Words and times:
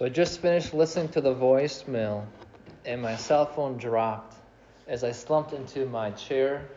So 0.00 0.06
I 0.06 0.08
just 0.08 0.40
finished 0.40 0.72
listening 0.72 1.10
to 1.10 1.20
the 1.20 1.34
voicemail, 1.34 2.24
and 2.86 3.02
my 3.02 3.16
cell 3.16 3.44
phone 3.44 3.76
dropped 3.76 4.34
as 4.88 5.04
I 5.04 5.12
slumped 5.12 5.52
into 5.52 5.84
my 5.84 6.10
chair, 6.12 6.70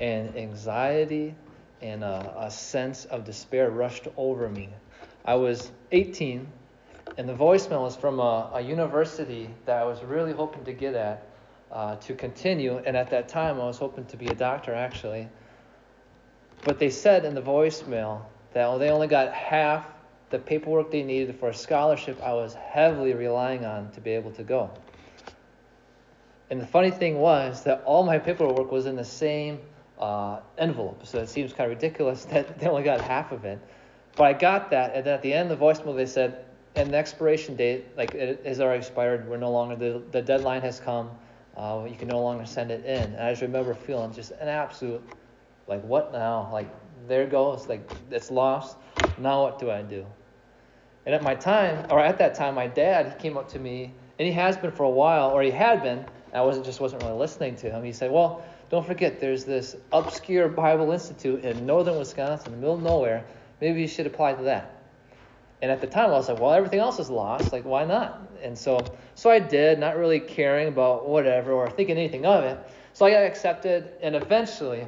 and 0.00 0.36
anxiety 0.36 1.34
and 1.80 2.04
a, 2.04 2.34
a 2.36 2.50
sense 2.50 3.06
of 3.06 3.24
despair 3.24 3.70
rushed 3.70 4.06
over 4.18 4.50
me. 4.50 4.68
I 5.24 5.36
was 5.36 5.70
18, 5.92 6.46
and 7.16 7.26
the 7.26 7.32
voicemail 7.32 7.80
was 7.80 7.96
from 7.96 8.20
a, 8.20 8.50
a 8.52 8.60
university 8.60 9.48
that 9.64 9.78
I 9.78 9.86
was 9.86 10.04
really 10.04 10.34
hoping 10.34 10.66
to 10.66 10.74
get 10.74 10.94
at 10.94 11.26
uh, 11.72 11.96
to 11.96 12.14
continue, 12.14 12.82
and 12.84 12.98
at 12.98 13.08
that 13.08 13.30
time 13.30 13.58
I 13.58 13.64
was 13.64 13.78
hoping 13.78 14.04
to 14.04 14.18
be 14.18 14.28
a 14.28 14.34
doctor 14.34 14.74
actually. 14.74 15.26
But 16.64 16.78
they 16.78 16.90
said 16.90 17.24
in 17.24 17.34
the 17.34 17.40
voicemail 17.40 18.26
that 18.52 18.76
they 18.76 18.90
only 18.90 19.06
got 19.06 19.32
half 19.32 19.86
the 20.30 20.38
paperwork 20.38 20.90
they 20.90 21.02
needed 21.02 21.36
for 21.38 21.48
a 21.48 21.54
scholarship 21.54 22.20
I 22.22 22.32
was 22.34 22.54
heavily 22.54 23.14
relying 23.14 23.64
on 23.64 23.90
to 23.92 24.00
be 24.00 24.10
able 24.10 24.30
to 24.32 24.42
go. 24.42 24.70
And 26.50 26.60
the 26.60 26.66
funny 26.66 26.90
thing 26.90 27.18
was 27.18 27.64
that 27.64 27.82
all 27.84 28.04
my 28.04 28.18
paperwork 28.18 28.72
was 28.72 28.86
in 28.86 28.96
the 28.96 29.04
same 29.04 29.60
uh, 29.98 30.40
envelope, 30.56 31.06
so 31.06 31.18
it 31.20 31.28
seems 31.28 31.52
kind 31.52 31.70
of 31.70 31.76
ridiculous 31.76 32.24
that 32.30 32.58
they 32.58 32.66
only 32.66 32.82
got 32.82 33.00
half 33.00 33.32
of 33.32 33.44
it. 33.44 33.58
But 34.16 34.24
I 34.24 34.32
got 34.32 34.70
that, 34.70 34.94
and 34.94 35.06
at 35.06 35.22
the 35.22 35.32
end 35.32 35.50
of 35.50 35.58
the 35.58 35.64
voicemail, 35.64 35.94
they 35.94 36.06
said, 36.06 36.44
and 36.74 36.92
the 36.92 36.96
expiration 36.96 37.56
date, 37.56 37.96
like 37.96 38.14
it 38.14 38.44
has 38.46 38.60
already 38.60 38.78
expired. 38.78 39.28
We're 39.28 39.36
no 39.36 39.50
longer 39.50 39.74
the 39.74 40.02
the 40.12 40.22
deadline 40.22 40.62
has 40.62 40.78
come. 40.78 41.10
Uh, 41.56 41.86
you 41.88 41.96
can 41.96 42.06
no 42.06 42.20
longer 42.20 42.46
send 42.46 42.70
it 42.70 42.84
in. 42.84 43.14
And 43.14 43.20
I 43.20 43.30
just 43.30 43.42
remember 43.42 43.74
feeling 43.74 44.12
just 44.12 44.30
an 44.32 44.46
absolute, 44.48 45.02
like 45.66 45.82
what 45.82 46.12
now? 46.12 46.48
Like 46.52 46.68
there 47.08 47.26
goes, 47.26 47.68
like 47.68 47.82
it's 48.12 48.30
lost. 48.30 48.76
Now 49.18 49.42
what 49.42 49.58
do 49.58 49.70
I 49.70 49.82
do? 49.82 50.06
And 51.08 51.14
at 51.14 51.22
my 51.22 51.34
time, 51.34 51.86
or 51.88 52.00
at 52.00 52.18
that 52.18 52.34
time, 52.34 52.54
my 52.54 52.66
dad 52.66 53.06
he 53.06 53.18
came 53.18 53.38
up 53.38 53.48
to 53.52 53.58
me, 53.58 53.94
and 54.18 54.26
he 54.28 54.32
has 54.34 54.58
been 54.58 54.70
for 54.70 54.82
a 54.82 54.90
while, 54.90 55.30
or 55.30 55.40
he 55.40 55.50
had 55.50 55.82
been. 55.82 56.04
I 56.34 56.42
wasn't 56.42 56.66
just 56.66 56.82
wasn't 56.82 57.00
really 57.00 57.16
listening 57.16 57.56
to 57.56 57.70
him. 57.70 57.82
He 57.82 57.92
said, 57.92 58.10
"Well, 58.10 58.42
don't 58.68 58.86
forget, 58.86 59.18
there's 59.18 59.46
this 59.46 59.74
obscure 59.90 60.48
Bible 60.48 60.92
Institute 60.92 61.46
in 61.46 61.64
northern 61.64 61.96
Wisconsin, 61.96 62.52
in 62.52 62.52
the 62.52 62.60
middle 62.60 62.74
of 62.74 62.82
nowhere. 62.82 63.24
Maybe 63.58 63.80
you 63.80 63.88
should 63.88 64.06
apply 64.06 64.34
to 64.34 64.42
that." 64.42 64.82
And 65.62 65.72
at 65.72 65.80
the 65.80 65.86
time, 65.86 66.10
I 66.10 66.12
was 66.12 66.28
like, 66.28 66.38
"Well, 66.38 66.52
everything 66.52 66.80
else 66.80 66.98
is 66.98 67.08
lost. 67.08 67.54
Like, 67.54 67.64
why 67.64 67.86
not?" 67.86 68.20
And 68.42 68.58
so, 68.58 68.92
so 69.14 69.30
I 69.30 69.38
did, 69.38 69.78
not 69.78 69.96
really 69.96 70.20
caring 70.20 70.68
about 70.68 71.08
whatever 71.08 71.52
or 71.54 71.70
thinking 71.70 71.96
anything 71.96 72.26
of 72.26 72.44
it. 72.44 72.58
So 72.92 73.06
I 73.06 73.12
got 73.12 73.22
accepted, 73.22 73.92
and 74.02 74.14
eventually, 74.14 74.86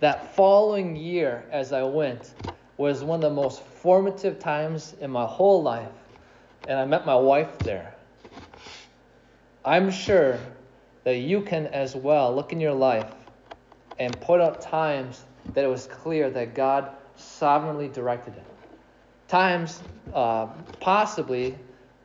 that 0.00 0.34
following 0.34 0.96
year, 0.96 1.44
as 1.50 1.74
I 1.74 1.82
went, 1.82 2.32
was 2.78 3.04
one 3.04 3.22
of 3.22 3.30
the 3.30 3.36
most 3.36 3.62
formative 3.84 4.38
times 4.38 4.96
in 5.02 5.10
my 5.10 5.26
whole 5.26 5.62
life. 5.62 5.92
And 6.66 6.78
I 6.78 6.86
met 6.86 7.04
my 7.04 7.14
wife 7.14 7.62
there. 7.62 7.94
I'm 9.62 9.90
sure 9.90 10.40
that 11.04 11.18
you 11.18 11.42
can 11.42 11.66
as 11.66 11.94
well 11.94 12.34
look 12.34 12.50
in 12.50 12.60
your 12.60 12.72
life 12.72 13.12
and 13.98 14.18
put 14.22 14.40
out 14.40 14.62
times 14.62 15.22
that 15.52 15.66
it 15.66 15.68
was 15.68 15.86
clear 15.86 16.30
that 16.30 16.54
God 16.54 16.92
sovereignly 17.14 17.88
directed 17.88 18.34
it. 18.38 18.46
Times, 19.28 19.82
uh, 20.14 20.46
possibly, 20.80 21.54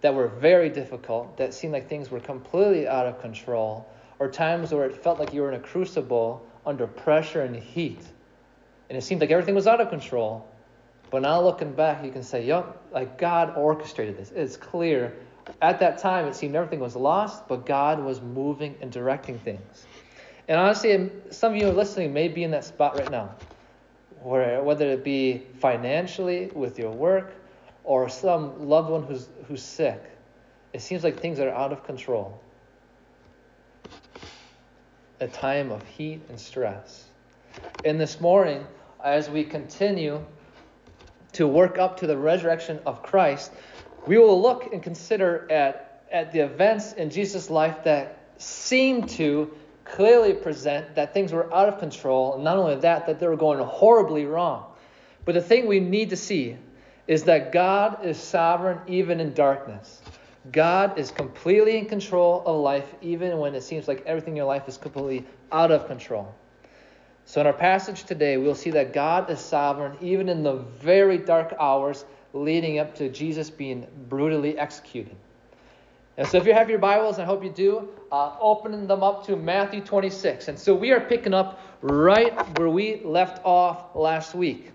that 0.02 0.13
were 0.13 0.27
very 0.27 0.69
difficult, 0.69 1.38
that 1.38 1.53
seemed 1.53 1.72
like 1.72 1.88
things 1.88 2.11
were 2.11 2.19
completely 2.19 2.89
out 2.89 3.05
of 3.05 3.22
control, 3.22 3.89
or 4.19 4.30
times 4.30 4.73
where 4.73 4.85
it 4.85 5.02
felt 5.02 5.17
like 5.17 5.33
you 5.33 5.41
were 5.41 5.50
in 5.50 5.55
a 5.55 5.63
crucible 5.63 6.45
under 6.66 6.88
pressure 6.88 7.44
and 7.44 7.55
heat, 7.55 8.03
and 8.89 8.97
it 8.97 9.02
seemed 9.02 9.22
like 9.22 9.31
everything 9.31 9.55
was 9.55 9.66
out 9.66 9.80
of 9.80 9.89
control. 9.89 10.48
But 11.10 11.24
now 11.24 11.42
looking 11.42 11.74
back, 11.74 12.04
you 12.06 12.12
can 12.12 12.24
say, 12.24 12.46
yup, 12.46 12.84
like 12.92 13.18
God 13.18 13.56
orchestrated 13.58 14.18
this. 14.18 14.32
It's 14.32 14.58
clear. 14.58 15.16
At 15.62 15.80
that 15.80 15.98
time, 15.98 16.28
it 16.28 16.36
seemed 16.36 16.56
everything 16.56 16.80
was 16.80 16.96
lost, 16.96 17.48
but 17.48 17.66
God 17.66 18.04
was 18.04 18.22
moving 18.22 18.76
and 18.82 18.92
directing 18.92 19.40
things. 19.40 19.88
And 20.48 20.60
honestly, 20.60 21.12
some 21.32 21.54
of 21.54 21.58
you 21.58 21.70
listening 21.72 22.14
may 22.14 22.28
be 22.28 22.44
in 22.44 22.52
that 22.52 22.64
spot 22.64 22.96
right 22.96 23.09
now, 23.09 23.36
where 24.22 24.62
whether 24.64 24.90
it 24.90 25.03
be 25.03 25.44
financially 25.59 26.48
with 26.53 26.78
your 26.78 26.92
work 26.92 27.34
or 27.84 28.09
some 28.09 28.68
loved 28.68 28.90
one 28.90 29.03
who's 29.03 29.28
who's 29.48 29.64
sick, 29.64 30.02
it 30.74 30.81
seems 30.81 31.03
like 31.03 31.19
things 31.19 31.40
are 31.40 31.50
out 31.50 31.72
of 31.72 31.84
control. 31.84 32.40
A 35.19 35.28
time 35.28 35.72
of 35.72 35.86
heat 35.86 36.22
and 36.30 36.40
stress. 36.40 37.06
And 37.84 38.00
this 38.00 38.22
morning, 38.22 38.66
as 39.03 39.30
we 39.30 39.44
continue 39.44 40.24
to 41.34 41.47
work 41.47 41.78
up 41.78 42.00
to 42.00 42.07
the 42.07 42.17
resurrection 42.17 42.79
of 42.85 43.03
Christ, 43.03 43.51
we 44.07 44.17
will 44.17 44.41
look 44.41 44.72
and 44.73 44.81
consider 44.81 45.50
at, 45.51 46.03
at 46.12 46.31
the 46.31 46.40
events 46.40 46.94
in 46.94 47.09
Jesus' 47.09 47.50
life 47.50 47.84
that 47.84 48.17
seem 48.38 49.06
to 49.07 49.51
clearly 49.85 50.34
present 50.34 50.95
that 50.95 51.13
things 51.13 51.31
were 51.31 51.53
out 51.53 51.68
of 51.68 51.79
control, 51.79 52.35
and 52.35 52.44
not 52.44 52.57
only 52.57 52.75
that, 52.75 53.07
that 53.07 53.19
they 53.19 53.28
were 53.28 53.35
going 53.35 53.59
horribly 53.59 54.25
wrong. 54.25 54.66
But 55.25 55.35
the 55.35 55.41
thing 55.41 55.68
we 55.68 55.79
need 55.79 56.12
to 56.12 56.18
see 56.18 56.57
is 57.07 57.23
that 57.23 57.51
God 57.51 58.06
is 58.06 58.18
sovereign 58.18 58.79
even 58.88 59.19
in 59.19 59.34
darkness. 59.34 60.01
God 60.51 60.97
is 60.97 61.12
completely 61.12 61.78
in 61.78 61.85
control 61.85 62.44
of 62.45 62.62
life, 62.62 62.88
even 63.01 63.38
when 63.39 63.56
it 63.56 63.63
seems 63.63 63.88
like 63.88 64.03
everything 64.06 64.34
in 64.34 64.38
your 64.38 64.45
life 64.45 64.68
is 64.68 64.78
completely 64.78 65.25
out 65.51 65.72
of 65.72 65.88
control. 65.88 66.34
So, 67.29 67.40
in 67.41 67.45
our 67.45 67.53
passage 67.53 68.06
today, 68.06 68.38
we'll 68.38 68.56
see 68.56 68.72
that 68.72 68.91
God 68.91 69.29
is 69.29 69.40
sovereign 69.40 69.95
even 70.01 70.29
in 70.29 70.41
the 70.41 70.53
very 70.81 71.19
dark 71.19 71.53
hours 71.59 72.06
leading 72.34 72.79
up 72.79 72.95
to 72.95 73.07
Jesus 73.07 73.51
being 73.51 73.85
brutally 74.09 74.57
executed. 74.57 75.16
And 76.18 76.28
so, 76.28 76.39
if 76.39 76.47
you 76.47 76.53
have 76.53 76.72
your 76.72 76.79
Bibles, 76.79 77.19
I 77.19 77.25
hope 77.25 77.44
you 77.44 77.51
do, 77.51 77.88
uh, 78.12 78.35
open 78.41 78.88
them 78.88 79.03
up 79.03 79.28
to 79.28 79.35
Matthew 79.35 79.81
26. 79.81 80.47
And 80.47 80.57
so, 80.57 80.73
we 80.73 80.89
are 80.89 81.00
picking 81.00 81.35
up 81.35 81.59
right 81.84 82.34
where 82.57 82.68
we 82.68 83.03
left 83.03 83.45
off 83.45 83.95
last 83.95 84.34
week. 84.34 84.72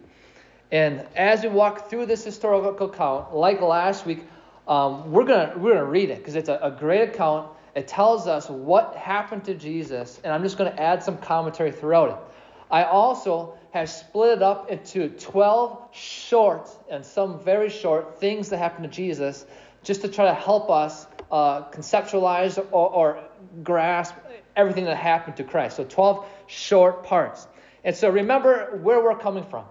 And 0.71 1.05
as 1.17 1.43
we 1.43 1.49
walk 1.49 1.91
through 1.91 2.07
this 2.07 2.23
historical 2.23 2.87
account, 2.87 3.35
like 3.35 3.63
last 3.63 4.07
week, 4.07 4.23
um, 4.69 5.11
we're 5.11 5.25
gonna 5.25 5.55
we're 5.57 5.73
gonna 5.73 5.85
read 5.87 6.09
it 6.09 6.19
because 6.19 6.37
it's 6.37 6.49
a, 6.49 6.61
a 6.63 6.71
great 6.71 7.03
account. 7.09 7.49
It 7.75 7.89
tells 7.89 8.29
us 8.29 8.49
what 8.49 8.95
happened 8.95 9.45
to 9.47 9.55
Jesus, 9.55 10.21
and 10.23 10.33
I'm 10.33 10.45
just 10.45 10.57
going 10.57 10.71
to 10.71 10.81
add 10.81 11.03
some 11.03 11.19
commentary 11.19 11.73
throughout 11.73 12.11
it. 12.11 12.34
I 12.75 12.83
also 12.83 13.55
have 13.71 13.89
split 13.89 14.39
it 14.39 14.43
up 14.43 14.69
into 14.69 15.09
12 15.09 15.91
short 15.93 16.69
and 16.91 17.07
some 17.07 17.39
very 17.39 17.71
short 17.71 18.19
things 18.19 18.49
that 18.49 18.57
happened 18.57 18.83
to 18.83 18.91
Jesus 18.91 19.47
just 19.85 20.01
to 20.01 20.09
try 20.09 20.25
to 20.25 20.35
help 20.35 20.71
us 20.71 21.07
uh, 21.31 21.71
conceptualize 21.71 22.59
or, 22.73 22.89
or 22.89 23.25
grasp 23.63 24.17
everything 24.57 24.87
that 24.87 24.97
happened 24.97 25.37
to 25.37 25.45
Christ. 25.45 25.77
So 25.77 25.85
12 25.85 26.27
short 26.49 27.05
parts. 27.05 27.47
And 27.85 27.95
so 27.95 28.11
remember 28.11 28.77
where 28.83 29.01
we're 29.01 29.19
coming 29.19 29.45
from. 29.45 29.67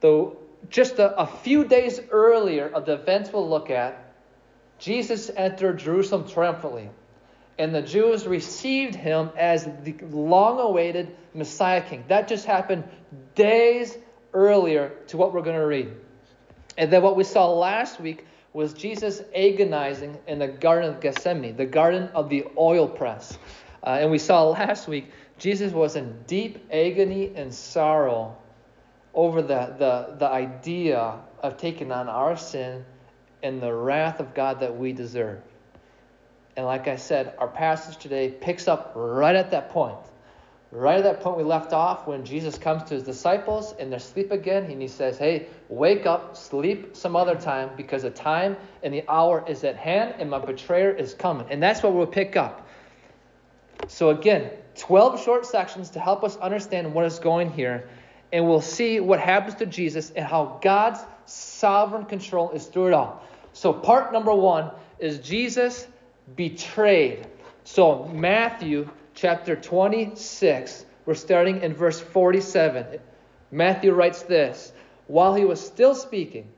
Though 0.00 0.38
just 0.70 0.98
a, 0.98 1.20
a 1.20 1.26
few 1.26 1.66
days 1.66 2.00
earlier 2.10 2.70
of 2.70 2.86
the 2.86 2.94
events 2.94 3.34
we'll 3.34 3.50
look 3.50 3.68
at, 3.68 4.02
Jesus 4.78 5.30
entered 5.36 5.78
Jerusalem 5.78 6.26
triumphantly 6.26 6.88
and 7.58 7.74
the 7.74 7.82
Jews 7.82 8.26
received 8.26 8.94
him 8.94 9.30
as 9.36 9.68
the 9.82 9.94
long 10.10 10.58
awaited 10.58 11.14
Messiah 11.34 11.82
king. 11.82 12.04
That 12.08 12.28
just 12.28 12.46
happened 12.46 12.84
days 13.34 13.96
earlier 14.32 14.92
to 15.08 15.16
what 15.16 15.32
we're 15.32 15.42
going 15.42 15.58
to 15.58 15.66
read. 15.66 15.92
And 16.76 16.92
then 16.92 17.02
what 17.02 17.16
we 17.16 17.24
saw 17.24 17.52
last 17.52 18.00
week 18.00 18.26
was 18.52 18.72
Jesus 18.72 19.22
agonizing 19.34 20.18
in 20.26 20.38
the 20.38 20.48
Garden 20.48 20.94
of 20.94 21.00
Gethsemane, 21.00 21.56
the 21.56 21.66
garden 21.66 22.08
of 22.14 22.28
the 22.28 22.44
oil 22.58 22.88
press. 22.88 23.38
Uh, 23.82 23.98
and 24.00 24.10
we 24.10 24.18
saw 24.18 24.44
last 24.48 24.88
week 24.88 25.10
Jesus 25.38 25.72
was 25.72 25.96
in 25.96 26.22
deep 26.26 26.64
agony 26.72 27.32
and 27.34 27.52
sorrow 27.52 28.36
over 29.12 29.42
the, 29.42 29.74
the, 29.78 30.16
the 30.18 30.26
idea 30.26 31.20
of 31.40 31.56
taking 31.56 31.92
on 31.92 32.08
our 32.08 32.36
sin 32.36 32.84
and 33.42 33.60
the 33.60 33.72
wrath 33.72 34.20
of 34.20 34.34
God 34.34 34.60
that 34.60 34.76
we 34.76 34.92
deserve. 34.92 35.40
And 36.56 36.66
like 36.66 36.86
I 36.86 36.96
said, 36.96 37.34
our 37.38 37.48
passage 37.48 37.96
today 37.96 38.30
picks 38.30 38.68
up 38.68 38.92
right 38.94 39.34
at 39.34 39.50
that 39.50 39.70
point. 39.70 39.98
Right 40.70 40.98
at 40.98 41.04
that 41.04 41.20
point 41.20 41.36
we 41.36 41.44
left 41.44 41.72
off 41.72 42.06
when 42.06 42.24
Jesus 42.24 42.58
comes 42.58 42.82
to 42.84 42.94
his 42.94 43.04
disciples 43.04 43.74
and 43.78 43.92
they're 43.92 43.98
asleep 43.98 44.32
again, 44.32 44.64
and 44.64 44.82
he 44.82 44.88
says, 44.88 45.16
Hey, 45.18 45.46
wake 45.68 46.04
up, 46.04 46.36
sleep 46.36 46.96
some 46.96 47.14
other 47.14 47.36
time, 47.36 47.70
because 47.76 48.02
the 48.02 48.10
time 48.10 48.56
and 48.82 48.92
the 48.92 49.04
hour 49.08 49.44
is 49.48 49.62
at 49.62 49.76
hand, 49.76 50.14
and 50.18 50.28
my 50.28 50.38
betrayer 50.38 50.90
is 50.90 51.14
coming. 51.14 51.46
And 51.50 51.62
that's 51.62 51.82
what 51.82 51.94
we'll 51.94 52.06
pick 52.06 52.36
up. 52.36 52.68
So 53.86 54.10
again, 54.10 54.50
12 54.76 55.22
short 55.22 55.46
sections 55.46 55.90
to 55.90 56.00
help 56.00 56.24
us 56.24 56.36
understand 56.38 56.92
what 56.92 57.04
is 57.04 57.18
going 57.18 57.52
here, 57.52 57.88
and 58.32 58.46
we'll 58.46 58.60
see 58.60 58.98
what 58.98 59.20
happens 59.20 59.54
to 59.56 59.66
Jesus 59.66 60.10
and 60.10 60.24
how 60.24 60.58
God's 60.62 61.00
sovereign 61.26 62.04
control 62.04 62.50
is 62.50 62.66
through 62.66 62.88
it 62.88 62.92
all. 62.94 63.22
So 63.52 63.72
part 63.72 64.12
number 64.12 64.34
one 64.34 64.72
is 64.98 65.18
Jesus 65.18 65.86
betrayed. 66.36 67.26
So, 67.64 68.04
Matthew 68.06 68.88
chapter 69.14 69.56
26, 69.56 70.86
we're 71.06 71.14
starting 71.14 71.62
in 71.62 71.74
verse 71.74 72.00
47. 72.00 72.98
Matthew 73.50 73.92
writes 73.92 74.22
this 74.22 74.72
While 75.06 75.34
he 75.34 75.44
was 75.44 75.64
still 75.64 75.94
speaking, 75.94 76.48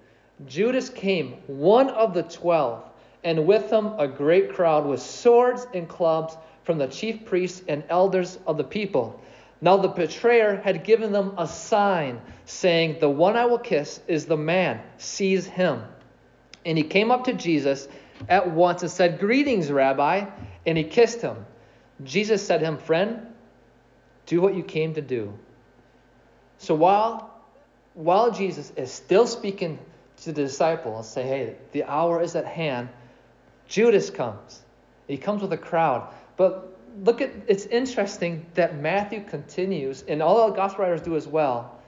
Judas 0.47 0.91
came, 0.91 1.33
one 1.47 1.89
of 1.91 2.15
the 2.15 2.23
twelve, 2.23 2.85
and 3.25 3.47
with 3.47 3.71
him 3.71 3.93
a 3.99 4.07
great 4.07 4.53
crowd 4.53 4.87
with 4.87 5.01
swords 5.01 5.67
and 5.75 5.89
clubs 5.89 6.37
from 6.65 6.79
the 6.79 6.87
chief 6.87 7.25
priests 7.25 7.63
and 7.69 7.83
elders 7.89 8.39
of 8.47 8.57
the 8.57 8.65
people. 8.65 9.21
Now 9.61 9.79
the 9.79 9.89
betrayer 9.89 10.57
had 10.57 10.85
given 10.85 11.13
them 11.13 11.35
a 11.39 11.47
sign, 11.47 12.21
saying, 12.45 12.99
The 13.01 13.09
one 13.09 13.37
I 13.37 13.47
will 13.47 13.59
kiss 13.59 14.01
is 14.07 14.27
the 14.27 14.37
man, 14.37 14.81
seize 14.99 15.47
him. 15.47 15.83
And 16.67 16.77
he 16.77 16.85
came 16.85 17.11
up 17.11 17.25
to 17.25 17.33
Jesus 17.33 17.89
at 18.29 18.51
once 18.51 18.83
and 18.83 18.91
said, 18.91 19.19
Greetings, 19.19 19.71
Rabbi. 19.71 20.27
And 20.67 20.77
he 20.77 20.85
kissed 20.85 21.21
him. 21.21 21.45
Jesus 22.05 22.47
said 22.47 22.59
to 22.59 22.67
him, 22.67 22.79
Friend, 22.79 23.27
do 24.27 24.41
what 24.41 24.55
you 24.55 24.63
came 24.63 24.95
to 24.95 25.03
do. 25.03 25.33
So 26.59 26.75
while, 26.75 27.35
while 27.95 28.31
Jesus 28.31 28.73
is 28.77 28.91
still 28.91 29.27
speaking 29.27 29.79
to 30.19 30.33
the 30.33 30.43
disciples, 30.43 31.09
say, 31.09 31.23
Hey, 31.23 31.57
the 31.73 31.85
hour 31.85 32.21
is 32.23 32.35
at 32.35 32.47
hand, 32.47 32.89
Judas 33.69 34.11
comes. 34.11 34.63
He 35.07 35.17
comes 35.17 35.43
with 35.43 35.53
a 35.53 35.59
crowd. 35.59 36.13
But 36.37 36.77
look 37.05 37.21
at 37.21 37.31
it's 37.47 37.67
interesting 37.67 38.47
that 38.55 38.79
Matthew 38.81 39.23
continues, 39.25 40.05
and 40.09 40.23
all 40.23 40.49
the 40.49 40.57
gospel 40.57 40.85
writers 40.85 41.03
do 41.03 41.17
as 41.17 41.27
well, 41.27 41.79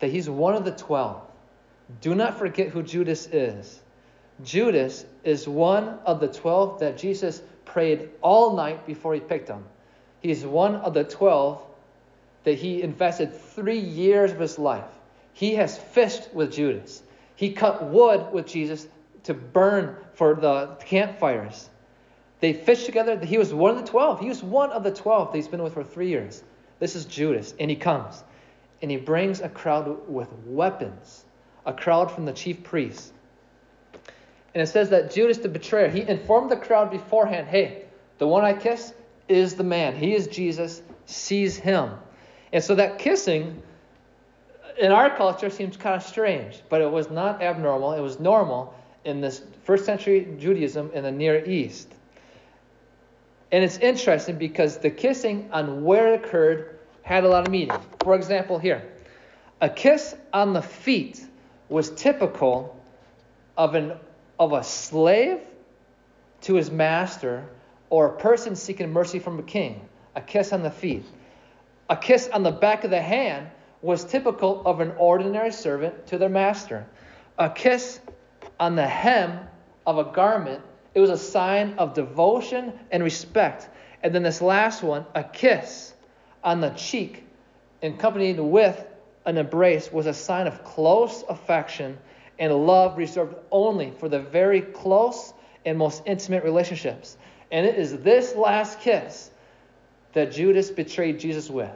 that 0.00 0.10
he's 0.10 0.28
one 0.28 0.54
of 0.54 0.64
the 0.64 0.72
twelve. 0.72 1.22
Do 2.00 2.14
not 2.14 2.38
forget 2.38 2.68
who 2.68 2.82
Judas 2.82 3.26
is. 3.26 3.80
Judas 4.44 5.04
is 5.24 5.48
one 5.48 5.98
of 6.04 6.20
the 6.20 6.28
twelve 6.28 6.80
that 6.80 6.96
Jesus 6.96 7.42
prayed 7.64 8.10
all 8.22 8.56
night 8.56 8.86
before 8.86 9.14
he 9.14 9.20
picked 9.20 9.48
him. 9.48 9.64
He's 10.20 10.44
one 10.44 10.76
of 10.76 10.94
the 10.94 11.04
twelve 11.04 11.64
that 12.44 12.54
he 12.54 12.82
invested 12.82 13.34
three 13.34 13.78
years 13.78 14.32
of 14.32 14.38
his 14.38 14.58
life. 14.58 14.90
He 15.32 15.54
has 15.54 15.76
fished 15.76 16.32
with 16.32 16.52
Judas. 16.52 17.02
He 17.36 17.52
cut 17.52 17.84
wood 17.84 18.32
with 18.32 18.46
Jesus 18.46 18.88
to 19.24 19.34
burn 19.34 19.96
for 20.14 20.34
the 20.34 20.76
campfires. 20.80 21.68
They 22.40 22.52
fished 22.52 22.86
together. 22.86 23.18
He 23.18 23.38
was 23.38 23.52
one 23.52 23.76
of 23.76 23.84
the 23.84 23.90
12. 23.90 24.20
He 24.20 24.28
was 24.28 24.42
one 24.42 24.70
of 24.70 24.84
the 24.84 24.92
12 24.92 25.32
that 25.32 25.36
he's 25.36 25.48
been 25.48 25.62
with 25.62 25.74
for 25.74 25.84
three 25.84 26.08
years. 26.08 26.42
This 26.78 26.96
is 26.96 27.04
Judas. 27.04 27.54
And 27.58 27.70
he 27.70 27.76
comes 27.76 28.22
and 28.80 28.90
he 28.90 28.96
brings 28.96 29.40
a 29.40 29.48
crowd 29.48 30.08
with 30.08 30.28
weapons, 30.46 31.24
a 31.66 31.72
crowd 31.72 32.10
from 32.10 32.24
the 32.24 32.32
chief 32.32 32.62
priests. 32.62 33.12
And 34.54 34.62
it 34.62 34.66
says 34.66 34.90
that 34.90 35.12
Judas 35.12 35.38
the 35.38 35.48
betrayer, 35.48 35.88
he 35.88 36.02
informed 36.02 36.50
the 36.50 36.56
crowd 36.56 36.90
beforehand 36.90 37.48
hey, 37.48 37.84
the 38.18 38.26
one 38.26 38.44
I 38.44 38.52
kiss 38.52 38.92
is 39.28 39.54
the 39.54 39.64
man. 39.64 39.94
He 39.94 40.14
is 40.14 40.26
Jesus. 40.26 40.82
Seize 41.06 41.56
him. 41.56 41.92
And 42.52 42.62
so 42.62 42.74
that 42.74 42.98
kissing 42.98 43.62
in 44.78 44.92
our 44.92 45.14
culture 45.16 45.50
seems 45.50 45.76
kind 45.76 45.94
of 45.94 46.02
strange, 46.02 46.62
but 46.68 46.80
it 46.80 46.90
was 46.90 47.10
not 47.10 47.42
abnormal. 47.42 47.92
It 47.92 48.00
was 48.00 48.18
normal 48.18 48.74
in 49.04 49.20
this 49.20 49.42
first 49.64 49.84
century 49.84 50.26
Judaism 50.38 50.90
in 50.94 51.02
the 51.02 51.12
Near 51.12 51.44
East. 51.44 51.92
And 53.50 53.64
it's 53.64 53.78
interesting 53.78 54.36
because 54.36 54.78
the 54.78 54.90
kissing 54.90 55.48
on 55.52 55.82
where 55.84 56.12
it 56.14 56.24
occurred 56.24 56.78
had 57.02 57.24
a 57.24 57.28
lot 57.28 57.46
of 57.46 57.50
meaning. 57.50 57.76
For 58.02 58.14
example, 58.14 58.58
here, 58.58 58.86
a 59.60 59.68
kiss 59.68 60.14
on 60.32 60.52
the 60.52 60.62
feet 60.62 61.24
was 61.68 61.90
typical 61.90 62.78
of 63.56 63.74
an 63.74 63.92
of 64.38 64.52
a 64.52 64.62
slave 64.62 65.40
to 66.42 66.54
his 66.54 66.70
master 66.70 67.48
or 67.90 68.06
a 68.06 68.16
person 68.18 68.54
seeking 68.54 68.92
mercy 68.92 69.18
from 69.18 69.38
a 69.38 69.42
king. 69.42 69.88
A 70.14 70.20
kiss 70.20 70.52
on 70.52 70.62
the 70.62 70.70
feet. 70.70 71.04
A 71.88 71.96
kiss 71.96 72.28
on 72.28 72.42
the 72.42 72.50
back 72.50 72.84
of 72.84 72.90
the 72.90 73.00
hand 73.00 73.48
was 73.82 74.04
typical 74.04 74.62
of 74.66 74.80
an 74.80 74.92
ordinary 74.98 75.52
servant 75.52 76.06
to 76.08 76.18
their 76.18 76.28
master. 76.28 76.86
A 77.38 77.48
kiss 77.48 78.00
on 78.58 78.76
the 78.76 78.86
hem 78.86 79.40
of 79.86 79.98
a 79.98 80.04
garment 80.04 80.62
it 80.94 81.00
was 81.00 81.10
a 81.10 81.16
sign 81.16 81.74
of 81.78 81.94
devotion 81.94 82.72
and 82.90 83.04
respect. 83.04 83.68
And 84.02 84.12
then 84.12 84.24
this 84.24 84.42
last 84.42 84.82
one, 84.82 85.06
a 85.14 85.22
kiss 85.22 85.94
on 86.42 86.60
the 86.60 86.70
cheek, 86.70 87.24
accompanied 87.82 88.40
with 88.40 88.84
an 89.24 89.36
embrace, 89.36 89.92
was 89.92 90.06
a 90.06 90.14
sign 90.14 90.48
of 90.48 90.64
close 90.64 91.22
affection 91.28 91.98
and 92.38 92.54
love 92.54 92.96
reserved 92.96 93.34
only 93.50 93.90
for 93.90 94.08
the 94.08 94.20
very 94.20 94.60
close 94.60 95.32
and 95.64 95.76
most 95.76 96.02
intimate 96.06 96.44
relationships. 96.44 97.16
And 97.50 97.66
it 97.66 97.76
is 97.76 97.98
this 97.98 98.34
last 98.34 98.80
kiss 98.80 99.30
that 100.12 100.32
Judas 100.32 100.70
betrayed 100.70 101.18
Jesus 101.18 101.50
with. 101.50 101.70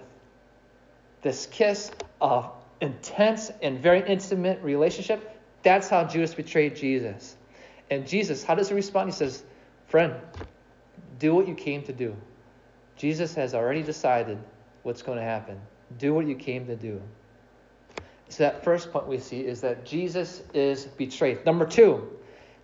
This 1.22 1.46
kiss 1.46 1.90
of 2.20 2.50
intense 2.80 3.50
and 3.62 3.78
very 3.78 4.06
intimate 4.06 4.62
relationship, 4.62 5.40
that's 5.62 5.88
how 5.88 6.04
Judas 6.04 6.34
betrayed 6.34 6.76
Jesus. 6.76 7.36
And 7.90 8.06
Jesus, 8.06 8.42
how 8.42 8.54
does 8.54 8.68
he 8.68 8.74
respond? 8.74 9.10
He 9.10 9.16
says, 9.16 9.44
Friend, 9.86 10.14
do 11.18 11.34
what 11.34 11.46
you 11.46 11.54
came 11.54 11.82
to 11.84 11.92
do. 11.92 12.16
Jesus 12.96 13.34
has 13.34 13.54
already 13.54 13.82
decided 13.82 14.38
what's 14.82 15.02
going 15.02 15.18
to 15.18 15.24
happen. 15.24 15.60
Do 15.98 16.14
what 16.14 16.26
you 16.26 16.34
came 16.34 16.66
to 16.66 16.76
do. 16.76 17.00
So, 18.32 18.44
that 18.44 18.64
first 18.64 18.90
point 18.92 19.06
we 19.06 19.18
see 19.18 19.40
is 19.40 19.60
that 19.60 19.84
Jesus 19.84 20.42
is 20.54 20.86
betrayed. 20.86 21.44
Number 21.44 21.66
two, 21.66 22.08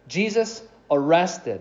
Jesus 0.09 0.63
arrested. 0.91 1.61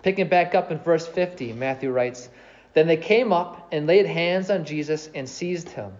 Picking 0.00 0.28
back 0.28 0.54
up 0.54 0.70
in 0.70 0.78
verse 0.78 1.08
50, 1.08 1.54
Matthew 1.54 1.90
writes, 1.90 2.28
Then 2.74 2.86
they 2.86 2.96
came 2.96 3.32
up 3.32 3.66
and 3.72 3.88
laid 3.88 4.06
hands 4.06 4.48
on 4.48 4.64
Jesus 4.64 5.10
and 5.12 5.28
seized 5.28 5.70
him. 5.70 5.90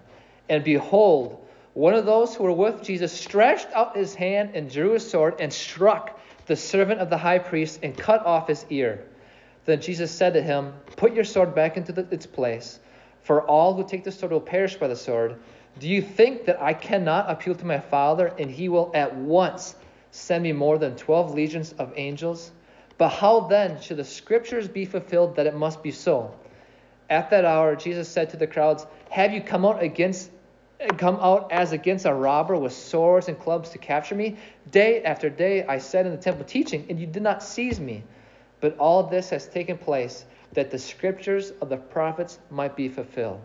And 0.49 0.63
behold, 0.63 1.45
one 1.75 1.95
of 1.95 2.07
those 2.07 2.33
who 2.33 2.45
were 2.45 2.53
with 2.53 2.85
Jesus 2.85 3.13
stretched 3.13 3.73
out 3.73 3.97
his 3.97 4.15
hand 4.15 4.51
and 4.55 4.71
drew 4.71 4.93
his 4.93 5.11
sword 5.11 5.35
and 5.41 5.53
struck 5.53 6.21
the 6.47 6.55
servant 6.55 7.01
of 7.01 7.11
the 7.11 7.19
high 7.19 7.41
priest 7.41 7.81
and 7.83 7.97
cut 7.97 8.25
off 8.25 8.47
his 8.47 8.65
ear. 8.71 9.05
Then 9.65 9.81
Jesus 9.81 10.13
said 10.13 10.35
to 10.35 10.43
him, 10.43 10.75
Put 10.97 11.13
your 11.13 11.25
sword 11.25 11.57
back 11.57 11.77
into 11.77 11.91
the, 11.91 12.07
its 12.13 12.25
place, 12.25 12.79
for 13.23 13.43
all 13.43 13.75
who 13.75 13.85
take 13.85 14.05
the 14.05 14.13
sword 14.13 14.31
will 14.31 14.41
perish 14.41 14.77
by 14.77 14.87
the 14.87 14.95
sword. 14.95 15.41
Do 15.79 15.89
you 15.89 16.03
think 16.03 16.47
that 16.47 16.61
I 16.61 16.75
cannot 16.75 17.31
appeal 17.31 17.55
to 17.55 17.67
my 17.67 17.79
Father, 17.79 18.33
and 18.39 18.51
he 18.51 18.69
will 18.69 18.91
at 18.95 19.15
once 19.15 19.77
send 20.11 20.43
me 20.43 20.53
more 20.53 20.77
than 20.77 20.97
twelve 20.97 21.35
legions 21.35 21.73
of 21.79 21.93
angels? 21.97 22.51
But 22.97 23.11
how 23.11 23.41
then 23.41 23.81
should 23.81 23.99
the 23.99 24.05
scriptures 24.05 24.67
be 24.67 24.85
fulfilled 24.85 25.37
that 25.37 25.47
it 25.47 25.55
must 25.55 25.83
be 25.83 25.93
so? 25.93 26.35
At 27.09 27.31
that 27.31 27.45
hour, 27.45 27.77
Jesus 27.77 28.09
said 28.09 28.31
to 28.31 28.37
the 28.37 28.47
crowds, 28.47 28.87
Have 29.11 29.33
you 29.33 29.41
come 29.41 29.65
out 29.65 29.83
against 29.83 30.31
come 30.97 31.17
out 31.17 31.51
as 31.53 31.73
against 31.73 32.07
a 32.07 32.15
robber 32.15 32.57
with 32.57 32.73
swords 32.73 33.29
and 33.29 33.39
clubs 33.39 33.71
to 33.71 33.79
capture 33.79 34.15
me? 34.15 34.37
Day 34.71 35.03
after 35.03 35.31
day 35.31 35.65
I 35.65 35.79
sat 35.79 36.07
in 36.07 36.13
the 36.13 36.19
temple 36.19 36.45
teaching, 36.45 36.87
and 36.89 36.99
you 36.99 37.07
did 37.07 37.23
not 37.23 37.43
seize 37.43 37.79
me. 37.79 38.03
But 38.61 38.77
all 38.79 39.05
this 39.05 39.31
has 39.31 39.47
taken 39.47 39.79
place 39.79 40.25
that 40.55 40.71
the 40.71 40.79
scriptures 40.79 41.53
of 41.61 41.69
the 41.69 41.77
prophets 41.77 42.41
might 42.51 42.75
be 42.75 42.89
fulfilled. 42.89 43.41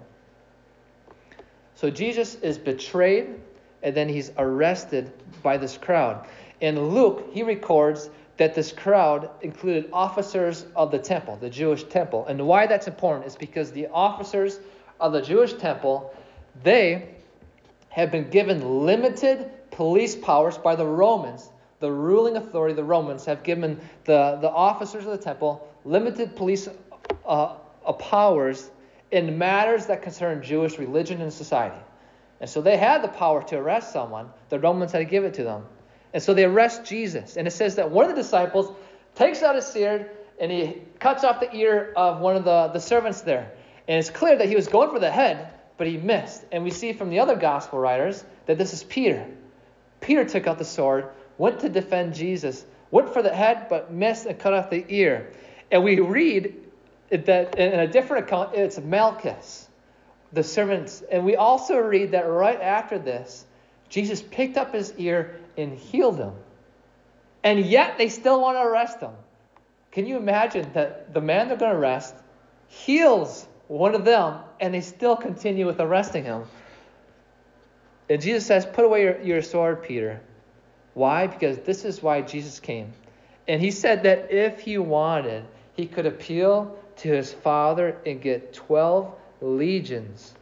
So 1.84 1.90
Jesus 1.90 2.36
is 2.36 2.58
betrayed, 2.58 3.42
and 3.82 3.94
then 3.94 4.08
he's 4.08 4.32
arrested 4.38 5.12
by 5.42 5.58
this 5.58 5.78
crowd. 5.78 6.26
In 6.62 6.82
Luke, 6.82 7.28
he 7.34 7.44
records 7.44 8.10
that 8.38 8.56
this 8.56 8.72
crowd 8.72 9.30
included 9.42 9.90
officers 9.92 10.66
of 10.78 10.92
the 10.92 10.98
temple, 10.98 11.36
the 11.42 11.50
Jewish 11.50 11.84
temple. 11.84 12.26
And 12.28 12.48
why 12.48 12.68
that's 12.68 12.88
important 12.88 13.28
is 13.28 13.36
because 13.36 13.70
the 13.74 13.88
officers 13.88 14.62
of 15.02 15.12
the 15.12 15.22
Jewish 15.22 15.56
temple, 15.56 16.16
they 16.64 17.16
have 17.90 18.12
been 18.12 18.30
given 18.30 18.86
limited 18.86 19.52
police 19.70 20.16
powers 20.16 20.58
by 20.58 20.78
the 20.78 20.86
Romans. 20.86 21.52
The 21.82 21.92
ruling 21.92 22.38
authority, 22.38 22.76
the 22.76 22.86
Romans, 22.86 23.26
have 23.26 23.44
given 23.44 23.78
the, 24.06 24.38
the 24.40 24.50
officers 24.50 25.04
of 25.04 25.12
the 25.12 25.18
temple 25.18 25.68
limited 25.84 26.38
police 26.38 26.70
uh, 27.26 27.56
powers 28.00 28.72
in 29.14 29.38
matters 29.38 29.86
that 29.86 30.02
concern 30.02 30.42
Jewish 30.42 30.80
religion 30.80 31.22
and 31.22 31.32
society. 31.32 31.80
And 32.42 32.50
so 32.50 32.62
they 32.62 32.78
had 32.78 33.04
the 33.04 33.08
power 33.08 33.44
to 33.44 33.58
arrest 33.58 33.94
someone. 33.94 34.30
The 34.50 34.60
Romans 34.60 34.92
had 34.92 35.00
to 35.00 35.06
give 35.06 35.24
it 35.24 35.36
to 35.36 35.44
them. 35.44 35.66
And 36.14 36.22
so 36.22 36.34
they 36.34 36.44
arrest 36.44 36.84
Jesus. 36.84 37.38
And 37.38 37.48
it 37.48 37.52
says 37.52 37.76
that 37.76 37.92
one 37.92 38.10
of 38.10 38.16
the 38.16 38.22
disciples 38.22 38.76
takes 39.14 39.44
out 39.44 39.56
his 39.56 39.68
sword 39.68 40.10
and 40.40 40.52
he 40.52 40.82
cuts 41.00 41.24
off 41.24 41.40
the 41.40 41.56
ear 41.56 41.94
of 41.96 42.22
one 42.22 42.36
of 42.36 42.44
the, 42.44 42.70
the 42.74 42.80
servants 42.80 43.22
there. 43.22 43.52
And 43.88 44.00
it's 44.00 44.10
clear 44.10 44.36
that 44.36 44.50
he 44.50 44.56
was 44.56 44.68
going 44.68 44.90
for 44.90 45.00
the 45.00 45.12
head, 45.12 45.54
but 45.78 45.86
he 45.86 45.98
missed. 45.98 46.44
And 46.52 46.64
we 46.64 46.72
see 46.72 46.92
from 46.94 47.12
the 47.12 47.20
other 47.20 47.36
gospel 47.36 47.78
writers 47.78 48.24
that 48.48 48.58
this 48.58 48.74
is 48.74 48.84
Peter. 48.84 49.28
Peter 50.02 50.26
took 50.26 50.48
out 50.48 50.58
the 50.58 50.66
sword, 50.66 51.10
went 51.38 51.60
to 51.60 51.70
defend 51.70 52.16
Jesus, 52.16 52.66
went 52.90 53.14
for 53.14 53.22
the 53.22 53.34
head, 53.34 53.68
but 53.70 53.94
missed 53.94 54.26
and 54.26 54.40
cut 54.40 54.54
off 54.54 54.72
the 54.72 54.84
ear. 54.90 55.32
And 55.72 55.84
we 55.84 56.00
read 56.00 56.63
that 57.14 57.58
in 57.58 57.80
a 57.80 57.88
different 57.88 58.26
account, 58.28 58.56
it's 58.56 58.80
Malchus, 58.80 59.68
the 60.32 60.44
servants. 60.44 61.04
And 61.12 61.26
we 61.26 61.36
also 61.36 61.78
read 61.78 62.12
that 62.12 62.28
right 62.28 62.60
after 62.60 63.00
this, 63.00 63.46
Jesus 63.90 64.22
picked 64.22 64.58
up 64.58 64.74
his 64.74 64.94
ear 64.98 65.40
and 65.58 65.78
healed 65.78 66.18
him. 66.18 66.34
And 67.44 67.66
yet 67.66 67.98
they 67.98 68.10
still 68.10 68.42
want 68.42 68.58
to 68.58 68.62
arrest 68.62 69.00
him. 69.00 69.12
Can 69.92 70.06
you 70.06 70.18
imagine 70.18 70.72
that 70.74 71.14
the 71.14 71.22
man 71.22 71.48
they're 71.48 71.58
going 71.58 71.72
to 71.72 71.78
arrest 71.78 72.16
heals 72.68 73.48
one 73.68 73.96
of 73.96 74.06
them, 74.06 74.40
and 74.60 74.74
they 74.74 74.82
still 74.82 75.16
continue 75.16 75.66
with 75.66 75.80
arresting 75.80 76.24
him. 76.24 76.44
And 78.10 78.22
Jesus 78.22 78.46
says, 78.46 78.66
Put 78.66 78.86
away 78.86 79.04
your, 79.04 79.22
your 79.22 79.42
sword, 79.42 79.84
Peter. 79.84 80.22
Why? 80.94 81.28
Because 81.28 81.58
this 81.60 81.86
is 81.86 82.04
why 82.04 82.22
Jesus 82.22 82.60
came. 82.60 82.94
And 83.48 83.62
he 83.62 83.72
said 83.72 84.04
that 84.04 84.32
if 84.32 84.60
he 84.60 84.78
wanted, 84.78 85.46
he 85.74 85.88
could 85.88 86.06
appeal 86.06 86.78
to 86.98 87.10
his 87.10 87.32
Father 87.32 87.98
and 88.06 88.22
get 88.22 88.54
12 88.54 89.14
legions. 89.42 90.34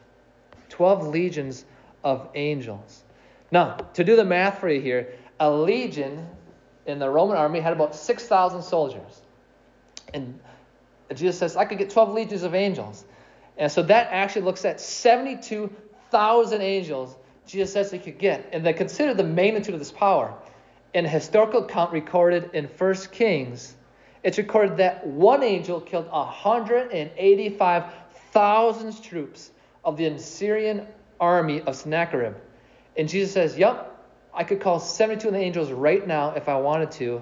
12 0.70 1.08
legions 1.08 1.66
of 2.04 2.30
angels. 2.36 3.04
Now, 3.52 3.76
to 3.94 4.04
do 4.04 4.16
the 4.16 4.26
math 4.26 4.60
for 4.60 4.70
you 4.70 4.82
here, 4.82 5.14
a 5.40 5.52
legion 5.52 6.28
in 6.86 7.00
the 7.00 7.10
Roman 7.10 7.38
army 7.38 7.60
had 7.60 7.74
about 7.74 7.96
6,000 7.96 8.62
soldiers. 8.62 9.22
And 10.14 10.40
Jesus 11.14 11.38
says, 11.38 11.58
I 11.58 11.66
could 11.66 11.78
get 11.78 11.90
12 11.90 12.14
legions 12.14 12.44
of 12.44 12.56
angels. 12.56 13.04
And 13.58 13.72
so 13.72 13.84
that 13.84 14.08
actually 14.12 14.44
looks 14.44 14.66
at 14.66 14.80
72,000 14.80 16.62
angels 16.62 17.16
Jesus 17.52 17.74
says 17.74 17.92
he 17.92 18.00
could 18.00 18.18
get. 18.18 18.50
And 18.54 18.66
they 18.66 18.74
consider 18.74 19.14
the 19.14 19.24
magnitude 19.24 19.74
of 19.74 19.80
this 19.80 19.92
power. 19.92 20.34
In 20.94 21.06
a 21.06 21.10
historical 21.10 21.66
account 21.66 21.92
recorded 21.92 22.52
in 22.54 22.66
1 22.66 22.96
Kings, 23.12 23.76
it's 24.24 24.38
recorded 24.38 24.78
that 24.78 25.06
one 25.06 25.44
angel 25.44 25.82
killed 25.82 26.10
185,000 26.10 29.04
troops 29.04 29.52
of 29.84 29.98
the 29.98 30.06
Assyrian 30.06 30.88
army 31.20 31.62
of 31.62 31.76
Sennacherib. 31.76 32.36
And 32.98 33.10
Jesus 33.10 33.34
says, 33.34 33.58
Yep, 33.58 33.88
I 34.34 34.44
could 34.44 34.62
call 34.62 34.80
72 34.80 35.28
of 35.28 35.34
the 35.34 35.40
angels 35.40 35.72
right 35.72 36.06
now 36.06 36.32
if 36.32 36.48
I 36.48 36.58
wanted 36.58 36.92
to. 36.92 37.22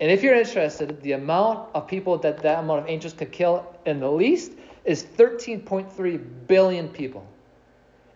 And 0.00 0.10
if 0.10 0.22
you're 0.22 0.34
interested, 0.34 1.02
the 1.02 1.12
amount 1.12 1.70
of 1.74 1.88
people 1.88 2.18
that 2.18 2.38
that 2.38 2.60
amount 2.60 2.80
of 2.80 2.88
angels 2.88 3.14
could 3.14 3.32
kill 3.32 3.66
in 3.84 4.00
the 4.00 4.10
least 4.10 4.52
is 4.84 5.02
13.3 5.02 6.46
billion 6.46 6.88
people. 6.88 7.26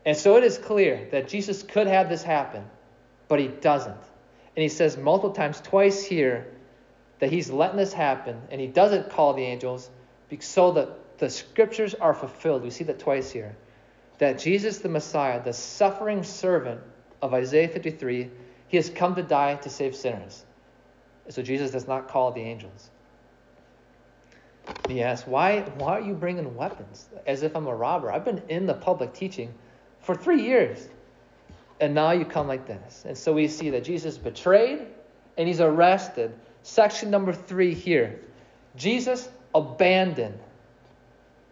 And 0.04 0.16
so 0.16 0.36
it 0.36 0.44
is 0.44 0.58
clear 0.58 1.08
that 1.10 1.28
Jesus 1.28 1.62
could 1.62 1.86
have 1.86 2.08
this 2.08 2.22
happen, 2.22 2.64
but 3.28 3.38
he 3.38 3.48
doesn't. 3.48 3.92
And 3.92 4.62
he 4.62 4.68
says 4.68 4.96
multiple 4.96 5.32
times, 5.32 5.60
twice 5.60 6.04
here, 6.04 6.46
that 7.22 7.30
he's 7.30 7.52
letting 7.52 7.76
this 7.76 7.92
happen, 7.92 8.36
and 8.50 8.60
he 8.60 8.66
doesn't 8.66 9.08
call 9.10 9.32
the 9.32 9.44
angels 9.44 9.88
so 10.40 10.72
that 10.72 11.18
the 11.18 11.30
scriptures 11.30 11.94
are 11.94 12.14
fulfilled. 12.14 12.64
We 12.64 12.70
see 12.70 12.82
that 12.82 12.98
twice 12.98 13.30
here. 13.30 13.54
That 14.18 14.40
Jesus, 14.40 14.78
the 14.78 14.88
Messiah, 14.88 15.40
the 15.40 15.52
suffering 15.52 16.24
servant 16.24 16.80
of 17.22 17.32
Isaiah 17.32 17.68
53, 17.68 18.28
he 18.66 18.76
has 18.76 18.90
come 18.90 19.14
to 19.14 19.22
die 19.22 19.54
to 19.54 19.70
save 19.70 19.94
sinners. 19.94 20.44
So 21.28 21.42
Jesus 21.42 21.70
does 21.70 21.86
not 21.86 22.08
call 22.08 22.32
the 22.32 22.40
angels. 22.40 22.90
he 24.88 25.00
asks, 25.04 25.24
why, 25.24 25.60
why 25.78 25.98
are 25.98 26.00
you 26.00 26.14
bringing 26.14 26.56
weapons? 26.56 27.08
As 27.24 27.44
if 27.44 27.54
I'm 27.54 27.68
a 27.68 27.74
robber. 27.76 28.10
I've 28.10 28.24
been 28.24 28.42
in 28.48 28.66
the 28.66 28.74
public 28.74 29.14
teaching 29.14 29.54
for 30.00 30.16
three 30.16 30.42
years. 30.42 30.88
And 31.78 31.94
now 31.94 32.10
you 32.10 32.24
come 32.24 32.48
like 32.48 32.66
this. 32.66 33.04
And 33.06 33.16
so 33.16 33.32
we 33.32 33.46
see 33.46 33.70
that 33.70 33.84
Jesus 33.84 34.18
betrayed 34.18 34.80
and 35.38 35.46
he's 35.46 35.60
arrested. 35.60 36.34
Section 36.62 37.10
number 37.10 37.32
three 37.32 37.74
here 37.74 38.20
Jesus 38.76 39.28
abandoned. 39.54 40.38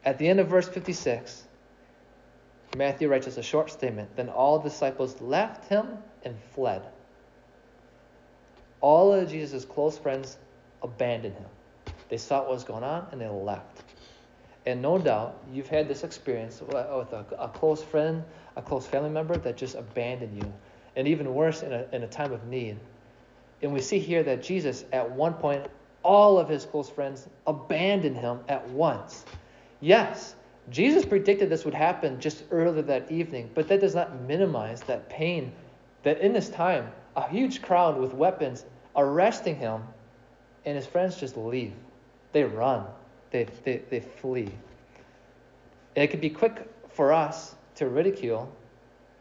At 0.04 0.18
the 0.18 0.26
end 0.26 0.40
of 0.40 0.48
verse 0.48 0.66
56, 0.66 1.44
Matthew 2.76 3.08
writes 3.08 3.26
us 3.26 3.36
a 3.36 3.42
short 3.42 3.70
statement. 3.70 4.16
Then 4.16 4.28
all 4.28 4.58
disciples 4.58 5.20
left 5.20 5.68
him 5.68 5.98
and 6.24 6.34
fled. 6.54 6.82
All 8.80 9.12
of 9.12 9.28
Jesus' 9.28 9.66
close 9.66 9.98
friends 9.98 10.38
abandoned 10.82 11.34
him. 11.34 11.48
They 12.08 12.16
saw 12.16 12.40
what 12.40 12.50
was 12.50 12.64
going 12.64 12.84
on 12.84 13.06
and 13.12 13.20
they 13.20 13.28
left. 13.28 13.82
And 14.66 14.80
no 14.80 14.98
doubt 14.98 15.42
you've 15.52 15.68
had 15.68 15.88
this 15.88 16.04
experience 16.04 16.60
with 16.60 16.74
uh, 16.74 17.04
a, 17.12 17.34
a 17.38 17.48
close 17.48 17.82
friend, 17.82 18.24
a 18.56 18.62
close 18.62 18.86
family 18.86 19.10
member 19.10 19.36
that 19.36 19.56
just 19.56 19.74
abandoned 19.74 20.36
you. 20.42 20.52
And 20.96 21.06
even 21.08 21.34
worse, 21.34 21.62
in 21.62 21.72
a, 21.72 21.86
in 21.92 22.02
a 22.02 22.08
time 22.08 22.32
of 22.32 22.46
need. 22.46 22.78
And 23.62 23.72
we 23.72 23.80
see 23.80 23.98
here 23.98 24.22
that 24.22 24.42
Jesus, 24.42 24.84
at 24.92 25.10
one 25.10 25.34
point, 25.34 25.66
all 26.02 26.38
of 26.38 26.48
his 26.48 26.64
close 26.64 26.88
friends 26.88 27.28
abandoned 27.46 28.16
him 28.16 28.40
at 28.48 28.66
once. 28.70 29.24
Yes, 29.80 30.34
Jesus 30.70 31.04
predicted 31.04 31.50
this 31.50 31.64
would 31.64 31.74
happen 31.74 32.20
just 32.20 32.44
earlier 32.50 32.82
that 32.82 33.10
evening, 33.10 33.50
but 33.54 33.68
that 33.68 33.80
does 33.80 33.94
not 33.94 34.20
minimize 34.22 34.80
that 34.82 35.08
pain 35.08 35.52
that 36.02 36.20
in 36.20 36.32
this 36.32 36.48
time, 36.48 36.90
a 37.16 37.28
huge 37.28 37.60
crowd 37.60 37.98
with 37.98 38.14
weapons 38.14 38.64
arresting 38.96 39.56
him, 39.56 39.82
and 40.64 40.76
his 40.76 40.86
friends 40.86 41.18
just 41.18 41.36
leave. 41.36 41.74
They 42.32 42.44
run. 42.44 42.86
They, 43.30 43.46
they, 43.64 43.82
they 43.90 44.00
flee. 44.00 44.50
And 45.96 46.04
it 46.04 46.10
could 46.10 46.20
be 46.20 46.30
quick 46.30 46.68
for 46.90 47.12
us 47.12 47.54
to 47.76 47.88
ridicule 47.88 48.50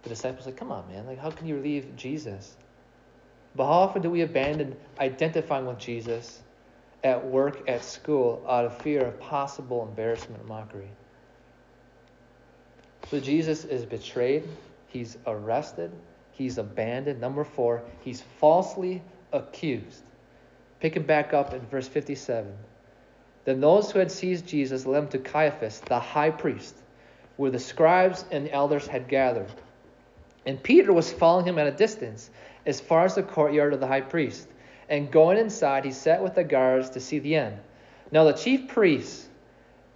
the 0.04 0.10
disciples. 0.10 0.46
Like, 0.46 0.58
come 0.58 0.72
on, 0.72 0.88
man. 0.88 1.06
Like, 1.06 1.20
how 1.20 1.32
can 1.32 1.48
you 1.48 1.60
leave 1.60 1.96
Jesus? 1.96 2.56
But 3.56 3.66
how 3.66 3.72
often 3.72 4.02
do 4.02 4.10
we 4.10 4.22
abandon 4.22 4.76
identifying 5.00 5.66
with 5.66 5.80
Jesus 5.80 6.42
at 7.04 7.26
work, 7.26 7.68
at 7.68 7.84
school, 7.84 8.44
out 8.48 8.66
of 8.66 8.78
fear 8.82 9.06
of 9.06 9.20
possible 9.20 9.84
embarrassment 9.88 10.42
or 10.42 10.46
mockery? 10.46 10.90
So 13.10 13.20
Jesus 13.20 13.66
is 13.66 13.86
betrayed, 13.86 14.44
he's 14.88 15.18
arrested, 15.26 15.92
he's 16.32 16.58
abandoned. 16.58 17.20
Number 17.20 17.44
four, 17.44 17.82
he's 18.02 18.22
falsely 18.40 19.02
accused. 19.34 20.04
Picking 20.80 21.04
back 21.04 21.34
up 21.34 21.54
in 21.54 21.62
verse 21.62 21.88
57. 21.88 22.54
Then 23.46 23.62
those 23.62 23.92
who 23.92 24.00
had 24.00 24.12
seized 24.12 24.46
Jesus 24.46 24.86
led 24.86 25.00
him 25.00 25.08
to 25.10 25.18
Caiaphas, 25.18 25.80
the 25.80 26.00
high 26.00 26.30
priest, 26.30 26.76
where 27.38 27.52
the 27.52 27.60
scribes 27.60 28.26
and 28.32 28.46
the 28.46 28.54
elders 28.54 28.86
had 28.86 29.08
gathered. 29.08 29.52
And 30.46 30.62
Peter 30.62 30.94
was 30.94 31.12
following 31.12 31.46
him 31.46 31.58
at 31.58 31.68
a 31.68 31.72
distance, 31.72 32.30
as 32.70 32.80
far 32.80 33.04
as 33.04 33.16
the 33.16 33.24
courtyard 33.24 33.74
of 33.74 33.80
the 33.80 33.88
high 33.88 34.02
priest. 34.02 34.48
And 34.88 35.12
going 35.12 35.38
inside, 35.38 35.86
he 35.86 35.92
sat 35.92 36.24
with 36.24 36.36
the 36.36 36.44
guards 36.44 36.92
to 36.92 37.00
see 37.00 37.20
the 37.20 37.36
end. 37.36 37.58
Now 38.12 38.24
the 38.24 38.34
chief 38.34 38.70
priests 38.70 39.28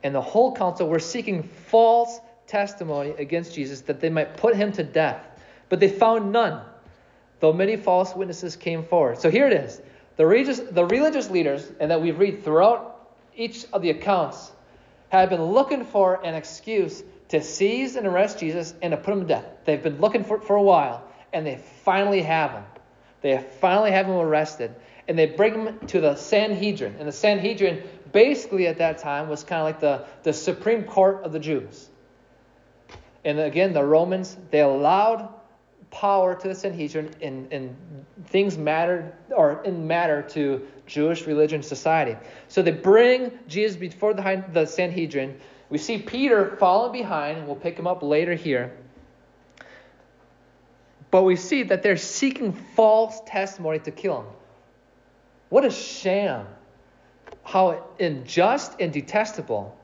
and 0.04 0.14
the 0.14 0.22
whole 0.22 0.56
council 0.56 0.88
were 0.90 1.00
seeking 1.00 1.44
false 1.44 2.20
testimony 2.48 3.12
against 3.12 3.56
Jesus 3.56 3.82
that 3.82 4.00
they 4.00 4.10
might 4.10 4.38
put 4.38 4.56
him 4.56 4.72
to 4.74 4.84
death. 4.84 5.26
But 5.70 5.80
they 5.80 5.88
found 5.88 6.32
none, 6.32 6.62
though 7.40 7.54
many 7.54 7.78
false 7.78 8.16
witnesses 8.16 8.56
came 8.56 8.84
forward. 8.84 9.20
So 9.20 9.30
here 9.30 9.48
it 9.48 9.54
is. 9.54 9.82
The 10.18 10.26
religious, 10.26 10.60
the 10.60 10.86
religious 10.86 11.30
leaders, 11.30 11.72
and 11.80 11.90
that 11.90 12.02
we 12.02 12.12
read 12.12 12.44
throughout 12.44 13.08
each 13.36 13.66
of 13.74 13.82
the 13.82 13.90
accounts 13.90 14.52
have 15.10 15.30
been 15.30 15.44
looking 15.44 15.86
for 15.86 16.24
an 16.26 16.36
excuse 16.36 17.04
to 17.30 17.42
seize 17.42 17.96
and 17.96 18.06
arrest 18.06 18.40
Jesus 18.40 18.74
and 18.82 18.92
to 18.92 18.98
put 18.98 19.14
him 19.14 19.22
to 19.22 19.28
death. 19.28 19.46
They've 19.66 19.82
been 19.82 20.00
looking 20.00 20.24
for 20.24 20.38
it 20.38 20.44
for 20.44 20.56
a 20.56 20.62
while, 20.62 21.04
and 21.34 21.46
they 21.46 21.58
finally 21.84 22.22
have 22.22 22.52
him. 22.52 22.64
They 23.22 23.38
finally 23.60 23.92
have 23.92 24.06
him 24.06 24.16
arrested, 24.16 24.76
and 25.08 25.18
they 25.18 25.26
bring 25.26 25.54
him 25.54 25.80
to 25.88 26.02
the 26.02 26.16
Sanhedrin. 26.16 26.96
And 27.00 27.08
the 27.08 27.14
Sanhedrin, 27.14 27.84
basically 28.12 28.68
at 28.68 28.78
that 28.78 29.00
time, 29.00 29.30
was 29.30 29.44
kind 29.44 29.62
of 29.62 29.66
like 29.66 29.80
the, 29.80 30.06
the 30.24 30.34
Supreme 30.34 30.84
Court 30.84 31.24
of 31.24 31.32
the 31.32 31.40
Jews. 31.40 31.90
And 33.26 33.40
again, 33.40 33.74
the 33.74 33.84
Romans, 33.84 34.38
they 34.52 34.60
allowed 34.60 35.30
power 35.90 36.36
to 36.36 36.48
the 36.48 36.56
Sanhedrin 36.56 37.12
in, 37.22 37.48
in 37.52 37.76
things 38.26 38.58
mattered 38.58 39.14
or 39.30 39.62
in 39.64 39.88
matter 39.88 40.24
to 40.24 40.68
Jewish 40.86 41.26
religion 41.26 41.64
society. 41.64 42.18
So 42.48 42.62
they 42.62 42.72
bring 42.72 43.32
Jesus 43.48 43.78
before 43.78 44.14
the, 44.14 44.44
the 44.52 44.66
Sanhedrin. 44.66 45.40
We 45.70 45.78
see 45.78 46.00
Peter 46.00 46.58
following 46.58 46.92
behind, 46.92 47.38
and 47.38 47.48
we'll 47.48 47.56
pick 47.56 47.78
him 47.78 47.88
up 47.88 48.04
later 48.04 48.34
here. 48.34 48.76
But 51.14 51.26
we 51.26 51.36
see 51.36 51.62
that 51.62 51.84
they're 51.84 51.96
seeking 51.96 52.54
false 52.54 53.22
testimony 53.28 53.78
to 53.78 53.92
kill 53.92 54.22
him. 54.22 54.28
What 55.50 55.64
a 55.64 55.70
sham. 55.70 56.48
How 57.44 57.86
unjust 58.00 58.74
and 58.80 58.92
detestable 58.92 59.78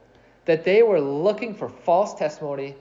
that 0.45 0.63
they 0.63 0.81
were 0.81 0.99
looking 0.99 1.53
for 1.53 1.69
false 1.69 2.15
testimony 2.15 2.75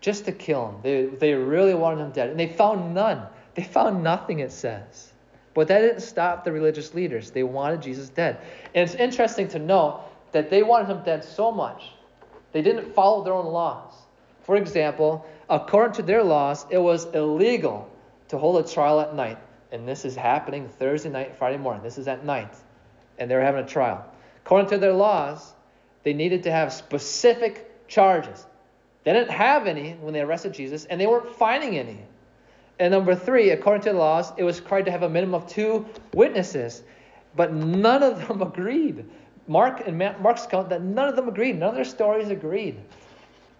just 0.00 0.24
to 0.24 0.32
kill 0.32 0.68
him. 0.68 0.76
They, 0.82 1.04
they 1.14 1.34
really 1.34 1.74
wanted 1.74 2.04
him 2.04 2.12
dead. 2.12 2.30
And 2.30 2.40
they 2.40 2.46
found 2.46 2.94
none. 2.94 3.26
They 3.54 3.64
found 3.64 4.02
nothing, 4.02 4.38
it 4.38 4.50
says. 4.50 5.12
But 5.52 5.68
that 5.68 5.80
didn't 5.80 6.00
stop 6.00 6.42
the 6.42 6.52
religious 6.52 6.94
leaders. 6.94 7.32
They 7.32 7.42
wanted 7.42 7.82
Jesus 7.82 8.08
dead. 8.08 8.38
And 8.74 8.88
it's 8.88 8.98
interesting 8.98 9.46
to 9.48 9.58
note 9.58 10.00
that 10.32 10.48
they 10.48 10.62
wanted 10.62 10.88
him 10.88 11.02
dead 11.04 11.22
so 11.22 11.52
much, 11.52 11.90
they 12.52 12.62
didn't 12.62 12.94
follow 12.94 13.22
their 13.22 13.34
own 13.34 13.52
laws. 13.52 13.92
For 14.40 14.56
example, 14.56 15.26
according 15.48 15.94
to 15.94 16.02
their 16.02 16.22
laws, 16.22 16.66
it 16.70 16.78
was 16.78 17.06
illegal 17.06 17.90
to 18.28 18.38
hold 18.38 18.64
a 18.64 18.68
trial 18.68 19.00
at 19.00 19.14
night. 19.14 19.38
And 19.72 19.88
this 19.88 20.04
is 20.04 20.14
happening 20.14 20.68
Thursday 20.68 21.10
night, 21.10 21.36
Friday 21.36 21.58
morning. 21.58 21.82
This 21.82 21.98
is 21.98 22.08
at 22.08 22.24
night. 22.24 22.54
And 23.18 23.30
they're 23.30 23.42
having 23.42 23.64
a 23.64 23.68
trial. 23.68 24.04
According 24.44 24.70
to 24.70 24.78
their 24.78 24.92
laws, 24.92 25.54
they 26.02 26.12
needed 26.12 26.42
to 26.44 26.52
have 26.52 26.72
specific 26.72 27.88
charges. 27.88 28.46
They 29.04 29.12
didn't 29.12 29.30
have 29.30 29.66
any 29.66 29.92
when 29.94 30.14
they 30.14 30.20
arrested 30.20 30.54
Jesus, 30.54 30.84
and 30.86 31.00
they 31.00 31.06
weren't 31.06 31.30
finding 31.36 31.78
any. 31.78 32.00
And 32.78 32.92
number 32.92 33.14
three, 33.14 33.50
according 33.50 33.82
to 33.84 33.92
the 33.92 33.98
laws, 33.98 34.32
it 34.36 34.42
was 34.42 34.60
required 34.60 34.86
to 34.86 34.90
have 34.90 35.02
a 35.02 35.08
minimum 35.08 35.34
of 35.42 35.48
two 35.48 35.86
witnesses, 36.12 36.82
but 37.36 37.52
none 37.52 38.02
of 38.02 38.26
them 38.26 38.42
agreed. 38.50 39.04
Mark 39.46 39.86
and 39.86 39.98
Mark's 39.98 40.46
account 40.46 40.70
that 40.70 40.82
none 40.82 41.08
of 41.08 41.16
them 41.16 41.28
agreed. 41.28 41.58
None 41.58 41.68
of 41.68 41.74
their 41.74 41.84
stories 41.84 42.30
agreed. 42.30 42.80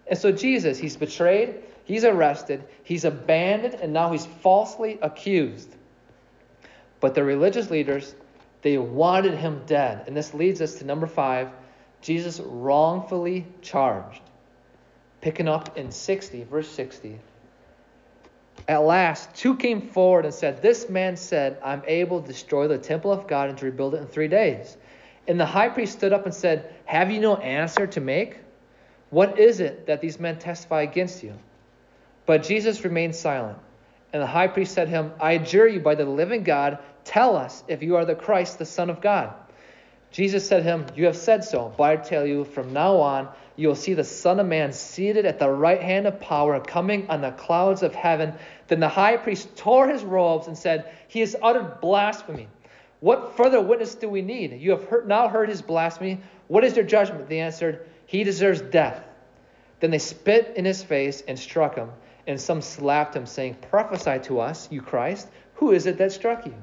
And 0.07 0.17
so 0.17 0.31
Jesus, 0.31 0.77
he's 0.77 0.95
betrayed, 0.95 1.55
he's 1.83 2.03
arrested, 2.03 2.63
he's 2.83 3.05
abandoned, 3.05 3.75
and 3.75 3.91
now 3.91 4.11
he's 4.11 4.25
falsely 4.25 4.99
accused. 5.01 5.75
But 6.99 7.15
the 7.15 7.23
religious 7.23 7.69
leaders, 7.69 8.15
they 8.61 8.77
wanted 8.77 9.35
him 9.35 9.61
dead. 9.65 10.03
And 10.07 10.15
this 10.15 10.33
leads 10.33 10.61
us 10.61 10.75
to 10.75 10.85
number 10.85 11.07
five 11.07 11.49
Jesus 12.01 12.39
wrongfully 12.39 13.47
charged. 13.61 14.21
Picking 15.21 15.47
up 15.47 15.75
in 15.75 15.91
60, 15.91 16.43
verse 16.43 16.69
60. 16.69 17.19
At 18.67 18.83
last, 18.83 19.33
two 19.35 19.55
came 19.55 19.81
forward 19.81 20.25
and 20.25 20.33
said, 20.33 20.61
This 20.61 20.87
man 20.87 21.17
said, 21.17 21.57
I'm 21.63 21.81
able 21.87 22.21
to 22.21 22.27
destroy 22.27 22.67
the 22.67 22.77
temple 22.77 23.11
of 23.11 23.27
God 23.27 23.49
and 23.49 23.57
to 23.57 23.65
rebuild 23.65 23.95
it 23.95 24.01
in 24.01 24.07
three 24.07 24.27
days. 24.27 24.77
And 25.27 25.39
the 25.39 25.45
high 25.45 25.69
priest 25.69 25.93
stood 25.93 26.13
up 26.13 26.25
and 26.25 26.33
said, 26.33 26.73
Have 26.85 27.09
you 27.09 27.19
no 27.19 27.37
answer 27.37 27.87
to 27.87 28.01
make? 28.01 28.37
What 29.15 29.39
is 29.39 29.61
it 29.61 29.85
that 29.85 30.01
these 30.01 30.19
men 30.19 30.39
testify 30.39 30.81
against 30.81 31.23
you? 31.23 31.35
But 32.25 32.43
Jesus 32.43 32.83
remained 32.83 33.15
silent. 33.15 33.57
And 34.11 34.21
the 34.21 34.27
high 34.27 34.49
priest 34.49 34.73
said 34.73 34.85
to 34.85 34.91
him, 34.91 35.13
I 35.21 35.31
adjure 35.31 35.69
you 35.69 35.79
by 35.79 35.95
the 35.95 36.03
living 36.03 36.43
God, 36.43 36.79
tell 37.05 37.37
us 37.37 37.63
if 37.69 37.81
you 37.81 37.95
are 37.95 38.03
the 38.03 38.13
Christ, 38.13 38.59
the 38.59 38.65
Son 38.65 38.89
of 38.89 38.99
God. 38.99 39.33
Jesus 40.11 40.45
said 40.45 40.57
to 40.57 40.63
him, 40.63 40.85
You 40.97 41.05
have 41.05 41.15
said 41.15 41.45
so, 41.45 41.73
but 41.77 41.83
I 41.83 41.95
tell 41.95 42.25
you, 42.25 42.43
from 42.43 42.73
now 42.73 42.97
on, 42.97 43.29
you 43.55 43.69
will 43.69 43.75
see 43.75 43.93
the 43.93 44.03
Son 44.03 44.37
of 44.41 44.47
Man 44.47 44.73
seated 44.73 45.25
at 45.25 45.39
the 45.39 45.49
right 45.49 45.81
hand 45.81 46.07
of 46.07 46.19
power, 46.19 46.59
coming 46.59 47.09
on 47.09 47.21
the 47.21 47.31
clouds 47.31 47.83
of 47.83 47.95
heaven. 47.95 48.33
Then 48.67 48.81
the 48.81 48.89
high 48.89 49.15
priest 49.15 49.55
tore 49.55 49.87
his 49.87 50.03
robes 50.03 50.47
and 50.47 50.57
said, 50.57 50.91
He 51.07 51.21
has 51.21 51.37
uttered 51.41 51.79
blasphemy. 51.79 52.49
What 52.99 53.37
further 53.37 53.61
witness 53.61 53.95
do 53.95 54.09
we 54.09 54.21
need? 54.21 54.59
You 54.59 54.71
have 54.71 54.83
heard, 54.89 55.07
now 55.07 55.29
heard 55.29 55.47
his 55.47 55.61
blasphemy. 55.61 56.19
What 56.49 56.65
is 56.65 56.75
your 56.75 56.83
judgment? 56.83 57.29
They 57.29 57.39
answered, 57.39 57.87
He 58.05 58.23
deserves 58.23 58.61
death. 58.61 59.03
Then 59.79 59.91
they 59.91 59.99
spit 59.99 60.53
in 60.55 60.65
his 60.65 60.83
face 60.83 61.21
and 61.27 61.37
struck 61.37 61.75
him, 61.75 61.89
and 62.27 62.39
some 62.39 62.61
slapped 62.61 63.15
him, 63.15 63.25
saying, 63.25 63.57
Prophesy 63.69 64.19
to 64.23 64.39
us, 64.39 64.67
you 64.71 64.81
Christ. 64.81 65.27
Who 65.55 65.71
is 65.71 65.85
it 65.85 65.97
that 65.97 66.11
struck 66.11 66.45
you? 66.45 66.55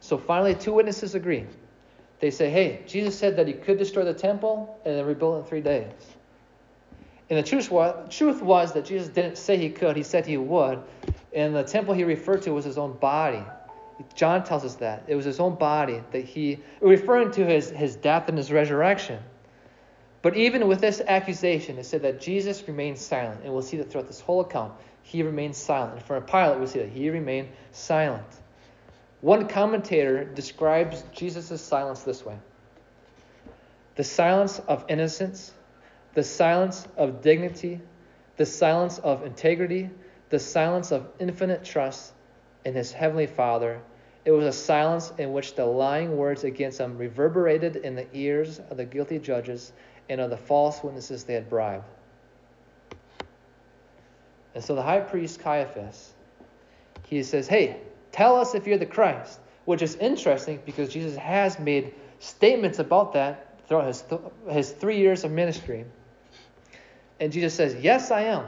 So 0.00 0.16
finally, 0.18 0.54
two 0.54 0.72
witnesses 0.72 1.14
agree. 1.14 1.46
They 2.20 2.30
say, 2.30 2.50
Hey, 2.50 2.82
Jesus 2.86 3.18
said 3.18 3.36
that 3.36 3.46
he 3.46 3.54
could 3.54 3.78
destroy 3.78 4.04
the 4.04 4.14
temple 4.14 4.80
and 4.84 4.96
then 4.96 5.06
rebuild 5.06 5.36
it 5.36 5.38
in 5.40 5.44
three 5.44 5.60
days. 5.60 5.92
And 7.28 7.38
the 7.38 7.42
truth 7.42 7.70
was, 7.70 8.12
truth 8.14 8.42
was 8.42 8.72
that 8.72 8.84
Jesus 8.84 9.08
didn't 9.08 9.38
say 9.38 9.56
he 9.56 9.70
could, 9.70 9.96
he 9.96 10.02
said 10.02 10.26
he 10.26 10.36
would. 10.36 10.82
And 11.32 11.54
the 11.54 11.62
temple 11.62 11.94
he 11.94 12.02
referred 12.02 12.42
to 12.42 12.50
was 12.50 12.64
his 12.64 12.76
own 12.76 12.94
body. 12.94 13.44
John 14.14 14.44
tells 14.44 14.64
us 14.64 14.76
that. 14.76 15.04
It 15.08 15.14
was 15.14 15.24
his 15.24 15.40
own 15.40 15.56
body 15.56 16.02
that 16.12 16.24
he, 16.24 16.60
referring 16.80 17.32
to 17.32 17.44
his, 17.44 17.70
his 17.70 17.96
death 17.96 18.28
and 18.28 18.36
his 18.36 18.50
resurrection. 18.50 19.22
But 20.22 20.36
even 20.36 20.68
with 20.68 20.80
this 20.80 21.00
accusation, 21.00 21.78
it 21.78 21.84
said 21.84 22.02
that 22.02 22.20
Jesus 22.20 22.66
remained 22.66 22.98
silent. 22.98 23.40
And 23.42 23.52
we'll 23.52 23.62
see 23.62 23.78
that 23.78 23.90
throughout 23.90 24.06
this 24.06 24.20
whole 24.20 24.40
account, 24.40 24.74
he 25.02 25.22
remained 25.22 25.56
silent. 25.56 25.94
And 25.94 26.02
for 26.02 26.16
a 26.16 26.20
Pilate, 26.20 26.60
we 26.60 26.66
see 26.66 26.78
that 26.80 26.90
he 26.90 27.10
remained 27.10 27.48
silent. 27.72 28.26
One 29.20 29.48
commentator 29.48 30.24
describes 30.24 31.04
Jesus' 31.12 31.60
silence 31.60 32.02
this 32.02 32.24
way 32.24 32.38
the 33.96 34.04
silence 34.04 34.60
of 34.60 34.84
innocence, 34.88 35.52
the 36.14 36.22
silence 36.22 36.86
of 36.96 37.20
dignity, 37.20 37.80
the 38.36 38.46
silence 38.46 38.98
of 38.98 39.26
integrity, 39.26 39.90
the 40.30 40.38
silence 40.38 40.90
of 40.90 41.06
infinite 41.18 41.64
trust 41.64 42.12
in 42.64 42.74
his 42.74 42.92
heavenly 42.92 43.26
Father. 43.26 43.80
It 44.24 44.32
was 44.32 44.44
a 44.44 44.52
silence 44.52 45.12
in 45.18 45.32
which 45.32 45.54
the 45.54 45.64
lying 45.64 46.16
words 46.16 46.44
against 46.44 46.78
him 46.78 46.98
reverberated 46.98 47.76
in 47.76 47.94
the 47.94 48.06
ears 48.12 48.60
of 48.70 48.76
the 48.76 48.84
guilty 48.84 49.18
judges 49.18 49.72
and 50.08 50.20
of 50.20 50.30
the 50.30 50.36
false 50.36 50.82
witnesses 50.82 51.24
they 51.24 51.34
had 51.34 51.48
bribed. 51.48 51.84
And 54.54 54.62
so 54.62 54.74
the 54.74 54.82
high 54.82 55.00
priest 55.00 55.40
Caiaphas, 55.40 56.12
he 57.06 57.22
says, 57.22 57.46
Hey, 57.46 57.80
tell 58.12 58.36
us 58.36 58.54
if 58.54 58.66
you're 58.66 58.78
the 58.78 58.86
Christ, 58.86 59.40
which 59.64 59.82
is 59.82 59.94
interesting 59.96 60.60
because 60.66 60.92
Jesus 60.92 61.16
has 61.16 61.58
made 61.58 61.94
statements 62.18 62.78
about 62.78 63.12
that 63.14 63.60
throughout 63.66 63.86
his, 63.86 64.02
th- 64.02 64.20
his 64.50 64.72
three 64.72 64.98
years 64.98 65.24
of 65.24 65.30
ministry. 65.30 65.84
And 67.20 67.32
Jesus 67.32 67.54
says, 67.54 67.76
Yes, 67.76 68.10
I 68.10 68.22
am. 68.22 68.44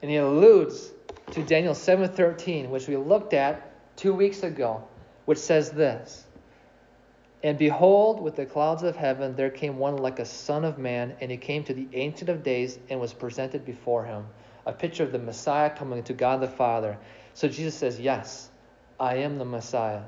And 0.00 0.10
he 0.10 0.16
alludes 0.16 0.92
to 1.32 1.42
Daniel 1.42 1.74
7:13, 1.74 2.68
which 2.68 2.88
we 2.88 2.96
looked 2.96 3.32
at 3.32 3.72
two 3.96 4.12
weeks 4.12 4.42
ago, 4.42 4.84
which 5.24 5.38
says 5.38 5.70
this. 5.70 6.26
And 7.42 7.58
behold, 7.58 8.20
with 8.20 8.36
the 8.36 8.44
clouds 8.44 8.82
of 8.82 8.96
heaven 8.96 9.34
there 9.34 9.50
came 9.50 9.78
one 9.78 9.96
like 9.96 10.18
a 10.18 10.26
son 10.26 10.64
of 10.64 10.78
man, 10.78 11.16
and 11.20 11.30
he 11.30 11.38
came 11.38 11.64
to 11.64 11.74
the 11.74 11.88
Ancient 11.94 12.28
of 12.28 12.42
Days 12.42 12.78
and 12.90 13.00
was 13.00 13.14
presented 13.14 13.64
before 13.64 14.04
him. 14.04 14.26
A 14.66 14.72
picture 14.72 15.02
of 15.02 15.10
the 15.10 15.18
Messiah 15.18 15.70
coming 15.70 16.02
to 16.04 16.12
God 16.12 16.40
the 16.40 16.48
Father. 16.48 16.98
So 17.32 17.48
Jesus 17.48 17.74
says, 17.74 17.98
Yes, 17.98 18.50
I 19.00 19.16
am 19.16 19.38
the 19.38 19.44
Messiah. 19.46 20.02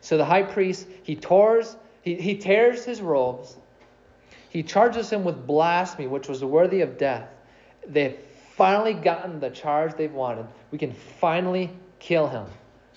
So 0.00 0.16
the 0.16 0.24
high 0.24 0.42
priest, 0.42 0.86
he 1.02 1.14
tears, 1.14 1.76
he, 2.00 2.14
he 2.14 2.36
tears 2.36 2.84
his 2.84 3.02
robes. 3.02 3.56
He 4.48 4.62
charges 4.62 5.10
him 5.10 5.24
with 5.24 5.46
blasphemy, 5.46 6.08
which 6.08 6.26
was 6.26 6.42
worthy 6.42 6.80
of 6.80 6.96
death. 6.96 7.28
They've 7.86 8.18
finally 8.56 8.94
gotten 8.94 9.40
the 9.40 9.50
charge 9.50 9.94
they've 9.94 10.12
wanted. 10.12 10.46
We 10.70 10.78
can 10.78 10.92
finally 10.92 11.70
kill 11.98 12.28
him. 12.28 12.46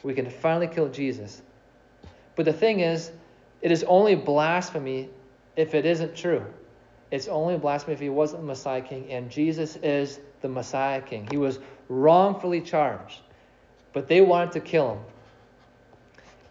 We 0.03 0.13
can 0.13 0.29
finally 0.29 0.67
kill 0.67 0.89
Jesus. 0.89 1.41
But 2.35 2.45
the 2.45 2.53
thing 2.53 2.81
is, 2.81 3.11
it 3.61 3.71
is 3.71 3.83
only 3.85 4.15
blasphemy 4.15 5.09
if 5.55 5.73
it 5.73 5.85
isn't 5.85 6.15
true. 6.15 6.45
It's 7.09 7.27
only 7.27 7.57
blasphemy 7.57 7.93
if 7.93 7.99
he 7.99 8.09
wasn't 8.09 8.41
the 8.41 8.47
Messiah 8.47 8.81
King, 8.81 9.11
and 9.11 9.31
Jesus 9.31 9.77
is 9.77 10.19
the 10.41 10.47
Messiah 10.49 11.01
King. 11.01 11.27
He 11.31 11.37
was 11.37 11.59
wrongfully 11.89 12.61
charged, 12.61 13.21
but 13.93 14.07
they 14.07 14.21
wanted 14.21 14.51
to 14.51 14.59
kill 14.59 14.95
him. 14.95 14.99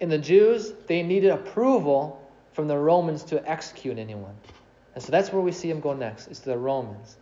And 0.01 0.11
the 0.11 0.19
Jews, 0.19 0.73
they 0.87 1.03
needed 1.03 1.31
approval 1.31 2.23
from 2.53 2.69
the 2.69 2.77
Romans 2.77 3.23
to 3.25 3.49
execute 3.49 3.99
anyone. 3.99 4.35
And 4.95 5.05
so 5.05 5.13
that's 5.13 5.31
where 5.33 5.43
we 5.43 5.53
see 5.53 5.71
him 5.71 5.81
go 5.81 5.93
next, 5.93 6.29
is 6.29 6.41
to 6.41 6.49
the 6.49 6.59
Romans. 6.59 7.17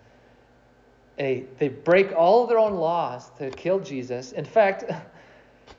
They, 1.16 1.44
they 1.58 1.68
break 1.68 2.12
all 2.12 2.42
of 2.42 2.48
their 2.48 2.58
own 2.58 2.74
laws 2.74 3.30
to 3.38 3.50
kill 3.50 3.80
Jesus. 3.80 4.32
In 4.32 4.44
fact, 4.44 4.84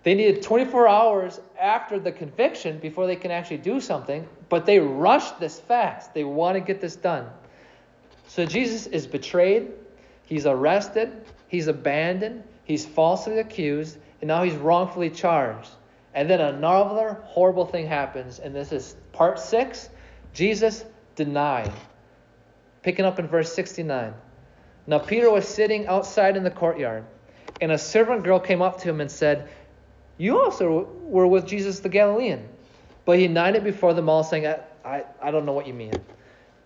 They 0.05 0.13
needed 0.13 0.43
24 0.43 0.87
hours 0.87 1.41
after 1.59 1.97
the 1.97 2.11
conviction 2.11 2.77
before 2.77 3.07
they 3.07 3.15
can 3.15 3.31
actually 3.31 3.57
do 3.57 3.81
something, 3.81 4.27
but 4.49 4.67
they 4.67 4.79
rushed 4.79 5.39
this 5.39 5.59
fast. 5.59 6.13
They 6.13 6.23
want 6.23 6.55
to 6.55 6.59
get 6.61 6.79
this 6.79 6.95
done. 6.95 7.27
So 8.27 8.45
Jesus 8.45 8.85
is 8.85 9.07
betrayed, 9.07 9.71
he's 10.27 10.45
arrested, 10.45 11.25
he's 11.47 11.65
abandoned, 11.65 12.43
he's 12.65 12.85
falsely 12.85 13.39
accused, 13.39 13.97
and 14.21 14.27
now 14.27 14.43
he's 14.43 14.53
wrongfully 14.53 15.09
charged. 15.09 15.71
And 16.13 16.29
then 16.29 16.39
another 16.39 17.17
horrible 17.23 17.65
thing 17.65 17.87
happens, 17.87 18.37
and 18.37 18.55
this 18.55 18.71
is 18.71 18.95
part 19.11 19.39
6 19.39 19.89
Jesus 20.35 20.85
denied. 21.15 21.71
Picking 22.83 23.05
up 23.05 23.17
in 23.17 23.25
verse 23.25 23.51
69. 23.53 24.13
Now 24.87 24.99
Peter 24.99 25.29
was 25.29 25.47
sitting 25.47 25.87
outside 25.87 26.37
in 26.37 26.43
the 26.43 26.51
courtyard, 26.51 27.05
and 27.61 27.71
a 27.71 27.77
servant 27.77 28.23
girl 28.23 28.39
came 28.39 28.61
up 28.61 28.79
to 28.81 28.89
him 28.89 29.01
and 29.01 29.09
said, 29.09 29.49
you 30.17 30.39
also 30.39 30.87
were 31.01 31.27
with 31.27 31.45
Jesus 31.45 31.79
the 31.79 31.89
Galilean. 31.89 32.47
But 33.03 33.19
he 33.19 33.27
denied 33.27 33.55
it 33.55 33.63
before 33.63 33.93
them 33.93 34.09
all, 34.09 34.23
saying, 34.23 34.47
I, 34.47 34.59
I, 34.83 35.03
I 35.21 35.31
don't 35.31 35.45
know 35.45 35.53
what 35.53 35.67
you 35.67 35.73
mean. 35.73 35.93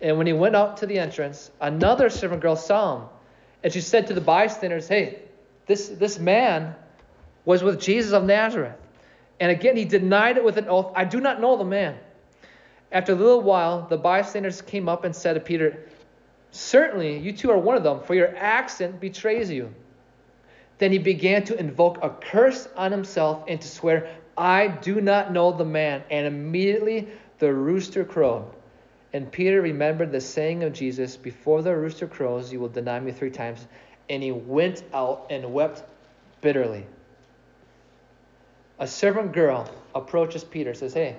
And 0.01 0.17
when 0.17 0.27
he 0.27 0.33
went 0.33 0.55
out 0.55 0.77
to 0.77 0.85
the 0.85 0.99
entrance, 0.99 1.51
another 1.59 2.09
servant 2.09 2.41
girl 2.41 2.55
saw 2.55 2.97
him. 2.97 3.09
And 3.63 3.73
she 3.73 3.81
said 3.81 4.07
to 4.07 4.13
the 4.13 4.21
bystanders, 4.21 4.87
Hey, 4.87 5.23
this, 5.65 5.89
this 5.89 6.19
man 6.19 6.75
was 7.43 7.63
with 7.63 7.81
Jesus 7.81 8.13
of 8.13 8.23
Nazareth. 8.23 8.75
And 9.39 9.51
again, 9.51 9.75
he 9.75 9.85
denied 9.85 10.37
it 10.37 10.43
with 10.43 10.57
an 10.57 10.67
oath, 10.69 10.91
I 10.95 11.03
do 11.05 11.19
not 11.19 11.41
know 11.41 11.57
the 11.57 11.65
man. 11.65 11.97
After 12.91 13.11
a 13.11 13.15
little 13.15 13.41
while, 13.41 13.87
the 13.87 13.97
bystanders 13.97 14.61
came 14.61 14.87
up 14.89 15.03
and 15.03 15.15
said 15.15 15.33
to 15.33 15.39
Peter, 15.39 15.85
Certainly, 16.51 17.19
you 17.19 17.31
two 17.31 17.51
are 17.51 17.57
one 17.57 17.77
of 17.77 17.83
them, 17.83 18.01
for 18.01 18.15
your 18.15 18.35
accent 18.35 18.99
betrays 18.99 19.51
you. 19.51 19.73
Then 20.79 20.91
he 20.91 20.97
began 20.97 21.43
to 21.45 21.59
invoke 21.59 21.99
a 22.01 22.09
curse 22.09 22.67
on 22.75 22.91
himself 22.91 23.43
and 23.47 23.59
to 23.61 23.67
swear, 23.67 24.15
I 24.37 24.67
do 24.67 25.01
not 25.01 25.33
know 25.33 25.51
the 25.51 25.65
man. 25.65 26.03
And 26.09 26.25
immediately 26.25 27.09
the 27.37 27.53
rooster 27.53 28.03
crowed. 28.05 28.45
And 29.11 29.31
Peter 29.31 29.61
remembered 29.61 30.11
the 30.11 30.21
saying 30.21 30.63
of 30.63 30.73
Jesus, 30.73 31.17
Before 31.17 31.61
the 31.61 31.75
rooster 31.75 32.07
crows, 32.07 32.51
you 32.51 32.59
will 32.59 32.69
deny 32.69 32.99
me 32.99 33.11
three 33.11 33.29
times. 33.29 33.67
And 34.09 34.23
he 34.23 34.31
went 34.31 34.83
out 34.93 35.27
and 35.29 35.53
wept 35.53 35.83
bitterly. 36.41 36.85
A 38.79 38.87
servant 38.87 39.33
girl 39.33 39.69
approaches 39.93 40.43
Peter, 40.43 40.73
says, 40.73 40.93
Hey, 40.93 41.17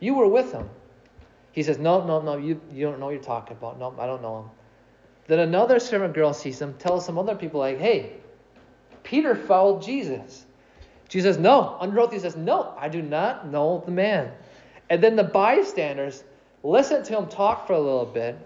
you 0.00 0.14
were 0.14 0.26
with 0.26 0.50
him. 0.52 0.68
He 1.52 1.62
says, 1.62 1.78
No, 1.78 2.04
no, 2.04 2.20
no, 2.20 2.36
you, 2.36 2.60
you 2.72 2.86
don't 2.86 3.00
know 3.00 3.06
what 3.06 3.14
you're 3.14 3.22
talking 3.22 3.56
about. 3.56 3.78
No, 3.78 3.94
I 3.98 4.06
don't 4.06 4.22
know 4.22 4.40
him. 4.40 4.50
Then 5.30 5.38
another 5.38 5.78
servant 5.78 6.14
girl 6.14 6.32
sees 6.32 6.60
him, 6.60 6.74
tells 6.74 7.06
some 7.06 7.16
other 7.16 7.36
people, 7.36 7.60
like, 7.60 7.78
hey, 7.78 8.14
Peter 9.04 9.36
followed 9.36 9.80
Jesus. 9.80 10.44
Jesus 11.08 11.36
says, 11.36 11.40
no. 11.40 11.76
Under 11.78 12.00
oath, 12.00 12.12
he 12.12 12.18
says, 12.18 12.34
no, 12.34 12.74
I 12.76 12.88
do 12.88 13.00
not 13.00 13.46
know 13.46 13.80
the 13.86 13.92
man. 13.92 14.32
And 14.88 15.00
then 15.00 15.14
the 15.14 15.22
bystanders 15.22 16.24
listen 16.64 17.04
to 17.04 17.18
him 17.18 17.28
talk 17.28 17.68
for 17.68 17.74
a 17.74 17.80
little 17.80 18.06
bit, 18.06 18.36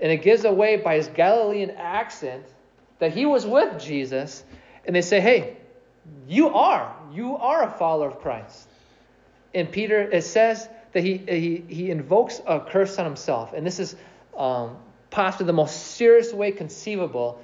and 0.00 0.12
it 0.12 0.18
gives 0.18 0.44
away 0.44 0.76
by 0.76 0.96
his 0.96 1.08
Galilean 1.08 1.70
accent 1.70 2.44
that 2.98 3.14
he 3.14 3.24
was 3.24 3.46
with 3.46 3.80
Jesus. 3.80 4.44
And 4.84 4.94
they 4.94 5.00
say, 5.00 5.20
hey, 5.20 5.56
You 6.26 6.50
are. 6.50 6.94
You 7.10 7.36
are 7.36 7.64
a 7.64 7.70
follower 7.70 8.08
of 8.08 8.20
Christ. 8.20 8.68
And 9.54 9.72
Peter, 9.72 10.02
it 10.10 10.24
says 10.24 10.68
that 10.98 11.04
he, 11.04 11.18
he, 11.28 11.64
he 11.72 11.90
invokes 11.92 12.42
a 12.44 12.58
curse 12.58 12.98
on 12.98 13.04
himself. 13.04 13.52
And 13.52 13.64
this 13.64 13.78
is 13.78 13.94
um, 14.36 14.78
possibly 15.10 15.46
the 15.46 15.52
most 15.52 15.92
serious 15.92 16.32
way 16.32 16.50
conceivable 16.50 17.40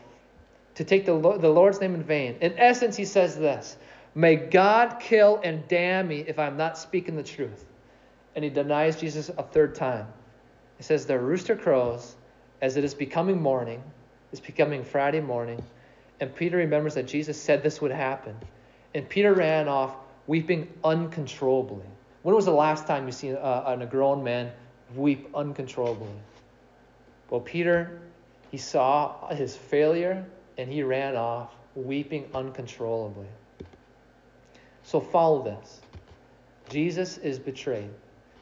to 0.75 0.83
take 0.83 1.07
the, 1.07 1.13
the 1.13 1.49
Lord's 1.49 1.81
name 1.81 1.95
in 1.95 2.03
vain. 2.03 2.37
In 2.41 2.59
essence, 2.59 2.97
he 2.97 3.05
says 3.05 3.39
this 3.39 3.77
May 4.17 4.35
God 4.35 4.99
kill 4.99 5.41
and 5.45 5.69
damn 5.69 6.09
me 6.09 6.25
if 6.27 6.37
I'm 6.37 6.57
not 6.57 6.77
speaking 6.77 7.15
the 7.15 7.23
truth. 7.23 7.65
And 8.35 8.43
he 8.43 8.51
denies 8.51 8.97
Jesus 8.97 9.29
a 9.29 9.45
third 9.45 9.77
time. 9.77 10.09
He 10.77 10.83
says, 10.83 11.07
The 11.07 11.17
rooster 11.17 11.55
crows 11.55 12.17
as 12.61 12.77
it 12.77 12.83
is 12.83 12.93
becoming 12.93 13.41
morning, 13.41 13.85
it's 14.33 14.41
becoming 14.41 14.83
Friday 14.83 15.21
morning. 15.21 15.63
And 16.19 16.35
Peter 16.35 16.57
remembers 16.57 16.95
that 16.95 17.07
Jesus 17.07 17.41
said 17.41 17.63
this 17.63 17.81
would 17.81 17.93
happen. 17.93 18.37
And 18.97 19.09
Peter 19.09 19.33
ran 19.33 19.69
off 19.69 19.95
weeping 20.27 20.67
uncontrollably. 20.83 21.87
When 22.25 22.35
was 22.35 22.47
the 22.47 22.53
last 22.53 22.87
time 22.87 23.05
you 23.05 23.13
seen 23.13 23.37
uh, 23.37 23.65
a, 23.67 23.79
a 23.79 23.85
grown 23.87 24.25
man 24.25 24.51
weep 24.97 25.29
uncontrollably? 25.35 26.09
Well, 27.29 27.43
Peter, 27.43 28.01
he 28.51 28.57
saw 28.57 29.29
his 29.29 29.55
failure 29.55 30.25
and 30.57 30.73
he 30.73 30.83
ran 30.83 31.17
off 31.17 31.55
weeping 31.75 32.31
uncontrollably. 32.35 33.27
So 34.85 35.01
follow 35.01 35.43
this. 35.43 35.83
Jesus 36.71 37.19
is 37.19 37.39
betrayed. 37.39 37.91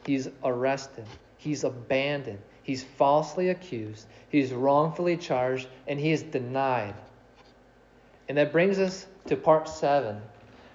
He's 0.06 0.28
arrested. 0.44 1.06
He's 1.38 1.64
abandoned. 1.64 2.38
He's 2.62 2.84
falsely 2.84 3.48
accused. 3.48 4.06
He's 4.28 4.52
wrongfully 4.52 5.16
charged, 5.16 5.66
and 5.88 5.98
he 5.98 6.12
is 6.12 6.22
denied. 6.22 6.94
And 8.28 8.38
that 8.38 8.52
brings 8.52 8.78
us 8.78 9.06
to 9.26 9.34
part 9.34 9.68
7, 9.68 10.22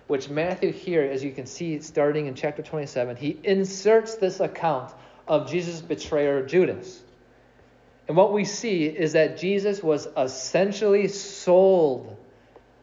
which 0.08 0.30
Matthew 0.30 0.72
here, 0.72 1.04
as 1.04 1.24
you 1.24 1.32
can 1.32 1.46
see, 1.46 1.80
starting 1.82 2.28
in 2.28 2.36
chapter 2.36 2.62
27, 2.62 3.16
he 3.18 3.38
inserts 3.44 4.16
this 4.16 4.40
account 4.40 4.94
of 5.28 5.50
Jesus' 5.50 5.82
betrayer, 5.82 6.46
Judas. 6.46 7.02
And 8.08 8.16
what 8.16 8.32
we 8.32 8.46
see 8.46 8.86
is 8.86 9.14
that 9.14 9.38
Jesus 9.38 9.84
was 9.84 10.08
essentially 10.16 11.10
sold 11.10 12.16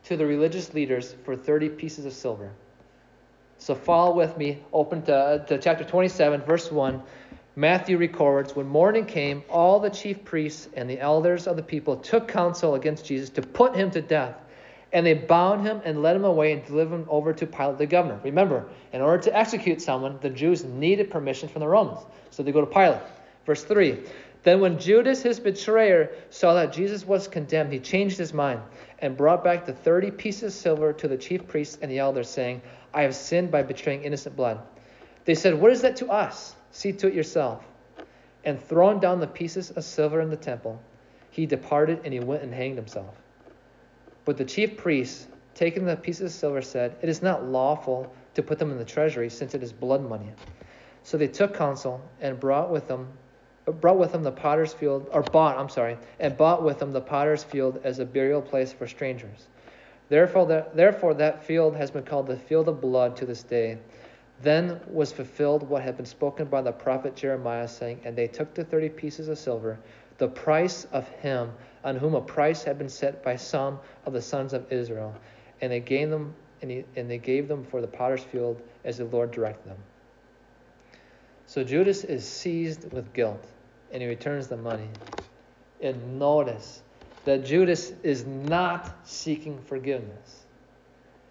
to 0.04 0.16
the 0.18 0.26
religious 0.26 0.74
leaders 0.74 1.14
for 1.24 1.34
30 1.34 1.70
pieces 1.70 2.04
of 2.04 2.12
silver. 2.12 2.52
So 3.56 3.74
follow 3.74 4.14
with 4.14 4.36
me, 4.36 4.62
open 4.72 5.02
to, 5.02 5.44
to 5.48 5.58
chapter 5.58 5.84
27, 5.84 6.42
verse 6.42 6.70
1. 6.70 7.02
Matthew 7.56 7.96
records 7.96 8.54
When 8.54 8.66
morning 8.66 9.06
came, 9.06 9.42
all 9.48 9.80
the 9.80 9.88
chief 9.88 10.24
priests 10.24 10.68
and 10.74 10.90
the 10.90 11.00
elders 11.00 11.46
of 11.46 11.56
the 11.56 11.62
people 11.62 11.96
took 11.96 12.28
counsel 12.28 12.74
against 12.74 13.06
Jesus 13.06 13.30
to 13.30 13.42
put 13.42 13.74
him 13.74 13.90
to 13.92 14.02
death. 14.02 14.36
And 14.94 15.04
they 15.04 15.14
bound 15.14 15.66
him 15.66 15.82
and 15.84 16.02
led 16.02 16.14
him 16.14 16.24
away 16.24 16.52
and 16.52 16.64
delivered 16.64 16.94
him 16.94 17.06
over 17.10 17.32
to 17.32 17.46
Pilate 17.46 17.78
the 17.78 17.86
governor. 17.86 18.20
Remember, 18.22 18.68
in 18.92 19.00
order 19.00 19.20
to 19.24 19.36
execute 19.36 19.82
someone, 19.82 20.18
the 20.22 20.30
Jews 20.30 20.64
needed 20.64 21.10
permission 21.10 21.48
from 21.48 21.60
the 21.60 21.68
Romans. 21.68 21.98
So 22.30 22.44
they 22.44 22.52
go 22.52 22.60
to 22.60 22.66
Pilate. 22.66 23.02
Verse 23.44 23.64
3 23.64 23.98
Then 24.44 24.60
when 24.60 24.78
Judas, 24.78 25.20
his 25.20 25.40
betrayer, 25.40 26.12
saw 26.30 26.54
that 26.54 26.72
Jesus 26.72 27.04
was 27.04 27.26
condemned, 27.26 27.72
he 27.72 27.80
changed 27.80 28.16
his 28.16 28.32
mind 28.32 28.60
and 29.00 29.16
brought 29.16 29.42
back 29.42 29.66
the 29.66 29.72
30 29.72 30.12
pieces 30.12 30.42
of 30.44 30.52
silver 30.52 30.92
to 30.92 31.08
the 31.08 31.16
chief 31.16 31.46
priests 31.48 31.76
and 31.82 31.90
the 31.90 31.98
elders, 31.98 32.30
saying, 32.30 32.62
I 32.94 33.02
have 33.02 33.16
sinned 33.16 33.50
by 33.50 33.64
betraying 33.64 34.04
innocent 34.04 34.36
blood. 34.36 34.60
They 35.24 35.34
said, 35.34 35.60
What 35.60 35.72
is 35.72 35.82
that 35.82 35.96
to 35.96 36.08
us? 36.08 36.54
See 36.70 36.92
to 36.92 37.08
it 37.08 37.14
yourself. 37.14 37.64
And 38.44 38.62
throwing 38.62 39.00
down 39.00 39.18
the 39.18 39.26
pieces 39.26 39.72
of 39.72 39.82
silver 39.82 40.20
in 40.20 40.30
the 40.30 40.36
temple, 40.36 40.80
he 41.30 41.46
departed 41.46 42.02
and 42.04 42.12
he 42.12 42.20
went 42.20 42.44
and 42.44 42.54
hanged 42.54 42.76
himself. 42.76 43.14
But 44.24 44.36
the 44.36 44.44
chief 44.44 44.76
priests, 44.76 45.26
taking 45.54 45.84
the 45.84 45.96
pieces 45.96 46.32
of 46.32 46.38
silver, 46.38 46.62
said, 46.62 46.96
It 47.02 47.08
is 47.08 47.22
not 47.22 47.44
lawful 47.44 48.14
to 48.34 48.42
put 48.42 48.58
them 48.58 48.70
in 48.70 48.78
the 48.78 48.84
treasury, 48.84 49.28
since 49.30 49.54
it 49.54 49.62
is 49.62 49.72
blood 49.72 50.02
money. 50.02 50.32
So 51.02 51.18
they 51.18 51.28
took 51.28 51.54
counsel 51.54 52.00
and 52.20 52.40
brought 52.40 52.70
with 52.70 52.88
them 52.88 53.08
brought 53.80 53.98
with 53.98 54.12
them 54.12 54.22
the 54.22 54.32
potter's 54.32 54.74
field, 54.74 55.08
or 55.10 55.22
bought, 55.22 55.56
I'm 55.56 55.70
sorry, 55.70 55.96
and 56.20 56.36
bought 56.36 56.62
with 56.62 56.78
them 56.78 56.92
the 56.92 57.00
potter's 57.00 57.42
field 57.42 57.80
as 57.82 57.98
a 57.98 58.04
burial 58.04 58.42
place 58.42 58.72
for 58.74 58.86
strangers. 58.86 59.48
Therefore 60.10 60.44
therefore 60.74 61.14
that 61.14 61.44
field 61.44 61.74
has 61.76 61.90
been 61.90 62.04
called 62.04 62.26
the 62.26 62.36
field 62.36 62.68
of 62.68 62.80
blood 62.80 63.16
to 63.16 63.26
this 63.26 63.42
day. 63.42 63.78
Then 64.42 64.80
was 64.86 65.12
fulfilled 65.12 65.62
what 65.62 65.82
had 65.82 65.96
been 65.96 66.04
spoken 66.06 66.48
by 66.48 66.60
the 66.60 66.72
prophet 66.72 67.16
Jeremiah, 67.16 67.68
saying, 67.68 68.00
And 68.04 68.16
they 68.16 68.26
took 68.26 68.52
the 68.52 68.64
thirty 68.64 68.88
pieces 68.88 69.28
of 69.28 69.38
silver, 69.38 69.78
the 70.18 70.28
price 70.28 70.86
of 70.92 71.08
him 71.08 71.52
on 71.82 71.96
whom 71.96 72.14
a 72.14 72.20
price 72.20 72.62
had 72.62 72.78
been 72.78 72.88
set 72.88 73.22
by 73.22 73.36
some 73.36 73.78
of 74.06 74.12
the 74.12 74.22
sons 74.22 74.52
of 74.52 74.72
Israel, 74.72 75.14
and 75.60 75.70
they 75.70 75.80
gave 75.80 76.10
them 76.10 76.34
and, 76.62 76.70
he, 76.70 76.84
and 76.96 77.10
they 77.10 77.18
gave 77.18 77.46
them 77.46 77.62
for 77.64 77.82
the 77.82 77.86
potter's 77.86 78.22
field 78.22 78.62
as 78.84 78.96
the 78.96 79.04
Lord 79.04 79.30
directed 79.32 79.68
them. 79.68 79.76
So 81.46 81.62
Judas 81.62 82.04
is 82.04 82.26
seized 82.26 82.90
with 82.90 83.12
guilt, 83.12 83.44
and 83.92 84.02
he 84.02 84.08
returns 84.08 84.46
the 84.46 84.56
money. 84.56 84.88
And 85.82 86.18
notice 86.18 86.82
that 87.26 87.44
Judas 87.44 87.92
is 88.02 88.24
not 88.24 88.96
seeking 89.04 89.58
forgiveness. 89.66 90.44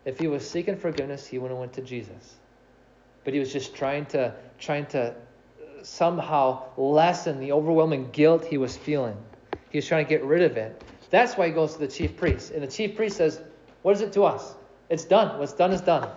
If 0.06 0.20
he 0.20 0.28
was 0.28 0.48
seeking 0.48 0.76
forgiveness, 0.78 1.26
he 1.26 1.40
would 1.40 1.50
have 1.50 1.60
went 1.60 1.74
to 1.74 1.82
Jesus. 1.82 2.36
But 3.24 3.34
he 3.34 3.40
was 3.40 3.52
just 3.52 3.74
trying 3.76 4.06
to 4.08 4.36
trying 4.60 4.86
to 4.88 5.16
somehow 5.84 6.64
lessen 6.78 7.40
the 7.40 7.52
overwhelming 7.52 8.10
guilt 8.12 8.46
he 8.46 8.58
was 8.58 8.76
feeling. 8.76 9.18
He 9.70 9.78
was 9.78 9.88
trying 9.88 10.06
to 10.06 10.10
get 10.10 10.24
rid 10.24 10.44
of 10.44 10.58
it. 10.58 10.84
That's 11.10 11.38
why 11.38 11.48
he 11.48 11.54
goes 11.54 11.74
to 11.74 11.80
the 11.80 11.88
chief 11.88 12.18
priest. 12.18 12.52
And 12.52 12.64
the 12.64 12.68
chief 12.68 12.96
priest 12.96 13.18
says, 13.18 13.42
What 13.82 13.96
is 13.96 14.02
it 14.02 14.14
to 14.14 14.24
us? 14.24 14.56
It's 14.90 15.06
done. 15.06 15.40
What's 15.40 15.54
done 15.54 15.72
is 15.72 15.82
done. 15.82 16.10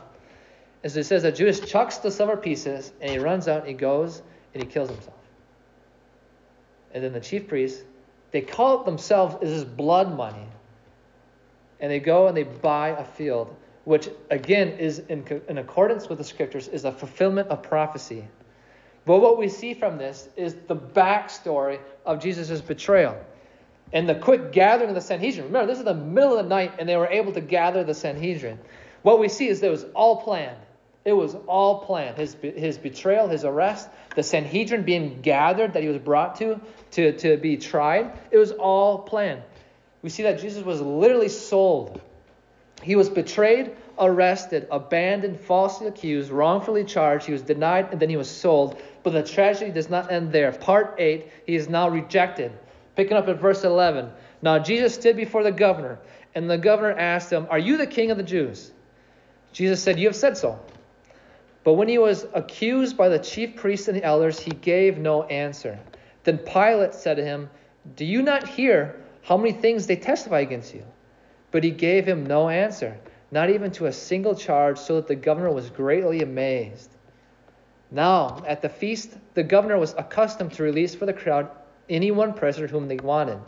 And 0.83 0.93
so 0.93 1.01
it 1.01 1.05
says 1.05 1.23
that 1.23 1.37
Judas 1.37 1.61
chucks 1.61 1.99
the 1.99 2.11
silver 2.11 2.37
pieces 2.37 2.93
and 3.01 3.11
he 3.11 3.19
runs 3.19 3.49
out 3.49 3.61
and 3.61 3.69
he 3.69 3.75
goes 3.75 4.23
and 4.55 4.63
he 4.63 4.69
kills 4.69 4.89
himself. 4.89 5.17
And 6.93 7.03
then 7.03 7.13
the 7.13 7.21
chief 7.21 7.49
priest 7.49 7.83
they 8.31 8.41
call 8.41 8.81
it 8.81 8.85
themselves 8.85 9.37
is 9.41 9.65
blood 9.65 10.15
money. 10.15 10.47
And 11.81 11.91
they 11.91 12.01
go 12.01 12.27
and 12.27 12.37
they 12.37 12.43
buy 12.43 12.89
a 12.91 13.05
field, 13.05 13.55
which 13.85 14.09
again 14.31 14.69
is 14.79 14.99
in, 15.09 15.25
in 15.49 15.59
accordance 15.59 16.09
with 16.09 16.19
the 16.19 16.25
scriptures, 16.25 16.69
is 16.69 16.85
a 16.85 16.93
fulfillment 16.93 17.49
of 17.49 17.63
prophecy. 17.63 18.27
But 19.07 19.21
what 19.21 19.39
we 19.39 19.49
see 19.49 19.73
from 19.73 19.97
this 19.97 20.29
is 20.37 20.55
the 20.67 20.77
backstory 20.77 21.79
of 22.05 22.21
Jesus' 22.21 22.61
betrayal 22.61 23.17
and 23.93 24.09
the 24.09 24.17
quick 24.17 24.53
gathering 24.53 24.91
of 24.91 24.95
the 24.97 25.01
Sanhedrin. 25.01 25.47
Remember, 25.47 25.67
this 25.67 25.79
is 25.79 25.85
the 25.85 25.95
middle 25.95 26.37
of 26.37 26.45
the 26.45 26.49
night, 26.49 26.75
and 26.79 26.89
they 26.89 26.97
were 26.97 27.07
able 27.07 27.33
to 27.33 27.41
gather 27.41 27.85
the 27.85 27.95
Sanhedrin. 27.95 28.59
What 29.03 29.21
we 29.21 29.29
see 29.29 29.49
is 29.49 29.61
that 29.61 29.69
it 29.69 29.71
was 29.71 29.87
all 29.95 30.23
planned. 30.23 30.59
It 31.05 31.13
was 31.13 31.37
all 31.47 31.85
planned. 31.85 32.17
His, 32.17 32.37
his 32.43 32.79
betrayal, 32.79 33.29
his 33.29 33.45
arrest, 33.45 33.89
the 34.17 34.25
Sanhedrin 34.25 34.83
being 34.83 35.21
gathered 35.23 35.73
that 35.75 35.83
he 35.85 35.89
was 35.89 35.99
brought 35.99 36.35
to, 36.37 36.61
to 36.93 37.13
to 37.19 37.37
be 37.37 37.57
tried, 37.57 38.13
it 38.33 38.39
was 38.39 38.51
all 38.51 38.99
planned. 38.99 39.43
We 40.03 40.11
see 40.11 40.25
that 40.25 40.41
Jesus 40.41 40.65
was 40.65 40.81
literally 40.81 41.29
sold. 41.29 42.01
He 42.83 42.97
was 42.97 43.09
betrayed, 43.09 43.77
arrested, 43.99 44.67
abandoned, 44.71 45.41
falsely 45.41 45.87
accused, 45.87 46.31
wrongfully 46.31 46.85
charged. 46.85 47.27
He 47.27 47.33
was 47.33 47.43
denied, 47.43 47.89
and 47.93 48.01
then 48.01 48.11
he 48.11 48.17
was 48.17 48.29
sold. 48.29 48.81
But 49.07 49.13
the 49.13 49.23
tragedy 49.23 49.71
does 49.71 49.89
not 49.89 50.11
end 50.11 50.33
there. 50.33 50.51
Part 50.51 50.97
8, 50.99 51.31
he 51.47 51.55
is 51.55 51.69
now 51.69 51.89
rejected. 51.89 52.51
Picking 52.97 53.17
up 53.17 53.29
at 53.29 53.39
verse 53.39 53.63
11. 53.63 54.11
Now 54.43 54.59
Jesus 54.59 54.97
stood 54.97 55.15
before 55.15 55.45
the 55.45 55.53
governor, 55.53 56.01
and 56.35 56.51
the 56.51 56.59
governor 56.59 56.91
asked 56.91 57.33
him, 57.33 57.47
Are 57.49 57.59
you 57.61 57.77
the 57.77 57.87
king 57.87 58.11
of 58.11 58.17
the 58.17 58.25
Jews? 58.25 58.73
Jesus 59.53 59.81
said, 59.81 60.01
You 60.01 60.09
have 60.09 60.17
said 60.17 60.37
so. 60.37 60.59
But 61.63 61.75
when 61.75 61.87
he 61.87 61.99
was 61.99 62.27
accused 62.35 62.97
by 62.97 63.09
the 63.09 63.21
chief 63.21 63.55
priests 63.55 63.87
and 63.87 63.97
the 63.97 64.03
elders, 64.03 64.41
he 64.41 64.51
gave 64.51 64.99
no 64.99 65.23
answer. 65.23 65.79
Then 66.25 66.39
Pilate 66.39 66.93
said 66.93 67.17
to 67.19 67.25
him, 67.25 67.49
Do 67.95 68.05
you 68.05 68.23
not 68.23 68.49
hear 68.49 69.01
how 69.23 69.37
many 69.37 69.53
things 69.53 69.87
they 69.87 69.95
testify 69.95 70.41
against 70.41 70.75
you? 70.75 70.83
But 71.53 71.63
he 71.63 71.71
gave 71.71 72.09
him 72.09 72.27
no 72.27 72.49
answer, 72.49 72.99
not 73.31 73.51
even 73.51 73.71
to 73.71 73.87
a 73.87 73.93
single 73.93 74.35
charge, 74.35 74.79
so 74.79 74.97
that 74.97 75.07
the 75.07 75.15
governor 75.15 75.53
was 75.53 75.71
greatly 75.71 76.23
amazed. 76.23 76.96
Now, 77.91 78.43
at 78.47 78.63
the 78.63 78.69
feast, 78.69 79.17
the 79.35 79.43
governor 79.43 79.79
was 79.79 79.95
accustomed 79.97 80.53
to 80.55 80.63
release 80.63 80.95
for 80.95 81.07
the 81.07 81.13
crowd 81.13 81.49
any 81.89 82.11
one 82.11 82.35
prisoner 82.35 82.67
whom 82.67 82.89
they 82.89 82.97
wanted. 82.97 83.39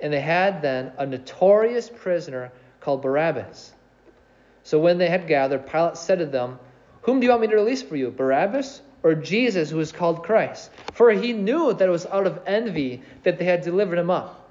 And 0.00 0.12
they 0.12 0.20
had 0.20 0.60
then 0.60 0.92
a 0.98 1.06
notorious 1.06 1.88
prisoner 1.88 2.52
called 2.80 3.02
Barabbas. 3.02 3.72
So 4.62 4.78
when 4.78 4.98
they 4.98 5.08
had 5.08 5.26
gathered, 5.26 5.66
Pilate 5.66 5.96
said 5.96 6.18
to 6.18 6.26
them, 6.26 6.58
whom 7.04 7.20
do 7.20 7.26
you 7.26 7.30
want 7.30 7.42
me 7.42 7.48
to 7.48 7.56
release 7.56 7.82
for 7.82 7.96
you, 7.96 8.10
Barabbas 8.10 8.80
or 9.02 9.14
Jesus, 9.14 9.68
who 9.68 9.78
is 9.80 9.92
called 9.92 10.24
Christ? 10.24 10.70
For 10.94 11.10
he 11.10 11.34
knew 11.34 11.74
that 11.74 11.86
it 11.86 11.92
was 11.92 12.06
out 12.06 12.26
of 12.26 12.40
envy 12.46 13.02
that 13.24 13.38
they 13.38 13.44
had 13.44 13.60
delivered 13.60 13.98
him 13.98 14.10
up. 14.10 14.48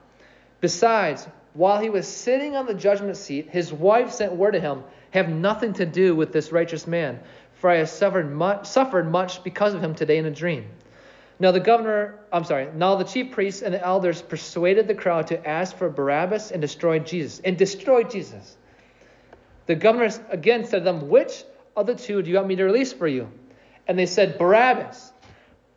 Besides, 0.62 1.28
while 1.54 1.82
he 1.82 1.90
was 1.90 2.08
sitting 2.08 2.56
on 2.56 2.68
the 2.68 2.76
judgment 2.76 3.18
seat, 3.18 3.50
his 3.50 3.74
wife 3.74 4.12
sent 4.12 4.34
word 4.34 4.52
to 4.52 4.60
him, 4.60 4.84
Have 5.12 5.30
nothing 5.30 5.74
to 5.74 5.86
do 5.86 6.16
with 6.16 6.32
this 6.32 6.52
righteous 6.52 6.86
man, 6.86 7.20
for 7.64 7.70
I 7.70 7.78
have 7.78 7.88
suffered 7.88 8.30
much, 8.30 8.66
suffered 8.66 9.10
much 9.10 9.42
because 9.42 9.74
of 9.74 9.82
him 9.82 9.96
today 9.96 10.18
in 10.18 10.26
a 10.26 10.32
dream. 10.32 10.66
Now 11.40 11.52
the 11.52 11.62
governor, 11.62 12.20
I'm 12.30 12.44
sorry, 12.44 12.68
now 12.76 12.96
the 12.96 13.06
chief 13.06 13.32
priests 13.32 13.62
and 13.62 13.74
the 13.74 13.82
elders 13.82 14.22
persuaded 14.22 14.86
the 14.86 14.96
crowd 14.96 15.28
to 15.28 15.48
ask 15.48 15.78
for 15.78 15.90
Barabbas 15.90 16.52
and 16.52 16.62
destroy 16.62 17.00
Jesus, 17.00 17.40
and 17.40 17.58
destroy 17.58 18.04
Jesus. 18.04 18.58
The 19.68 19.76
governor 19.76 20.10
again 20.30 20.66
said 20.66 20.80
to 20.80 20.84
them, 20.84 21.08
Which 21.08 21.46
of 21.78 21.88
the 21.88 21.96
two 21.96 22.22
do 22.22 22.30
you 22.30 22.36
want 22.36 22.50
me 22.50 22.58
to 22.58 22.66
release 22.66 22.92
for 22.92 23.08
you? 23.08 23.32
And 23.88 23.98
they 23.98 24.08
said, 24.08 24.38
Barabbas. 24.38 25.14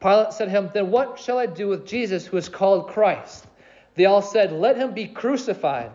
Pilate 0.00 0.32
said 0.32 0.46
to 0.46 0.50
him, 0.50 0.70
Then 0.74 0.90
what 0.90 1.20
shall 1.20 1.38
I 1.38 1.46
do 1.46 1.68
with 1.68 1.86
Jesus 1.86 2.26
who 2.26 2.36
is 2.36 2.48
called 2.48 2.88
Christ? 2.88 3.46
They 3.94 4.06
all 4.06 4.22
said, 4.22 4.50
Let 4.50 4.76
him 4.76 4.92
be 4.92 5.06
crucified. 5.06 5.92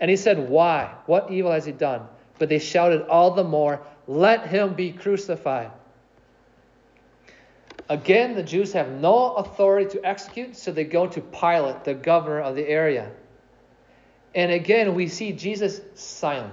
And 0.00 0.10
he 0.10 0.16
said, 0.16 0.48
Why? 0.48 0.94
What 1.06 1.30
evil 1.30 1.52
has 1.52 1.64
he 1.64 1.70
done? 1.70 2.08
But 2.38 2.48
they 2.48 2.58
shouted 2.58 3.06
all 3.08 3.32
the 3.32 3.44
more, 3.44 3.80
Let 4.06 4.46
him 4.46 4.74
be 4.74 4.92
crucified. 4.92 5.70
Again, 7.88 8.34
the 8.34 8.42
Jews 8.42 8.72
have 8.74 8.90
no 8.90 9.34
authority 9.34 9.90
to 9.90 10.06
execute, 10.06 10.56
so 10.56 10.70
they 10.70 10.84
go 10.84 11.06
to 11.06 11.20
Pilate, 11.20 11.84
the 11.84 11.94
governor 11.94 12.40
of 12.40 12.54
the 12.54 12.68
area. 12.68 13.10
And 14.34 14.52
again, 14.52 14.94
we 14.94 15.08
see 15.08 15.32
Jesus 15.32 15.80
silent, 15.94 16.52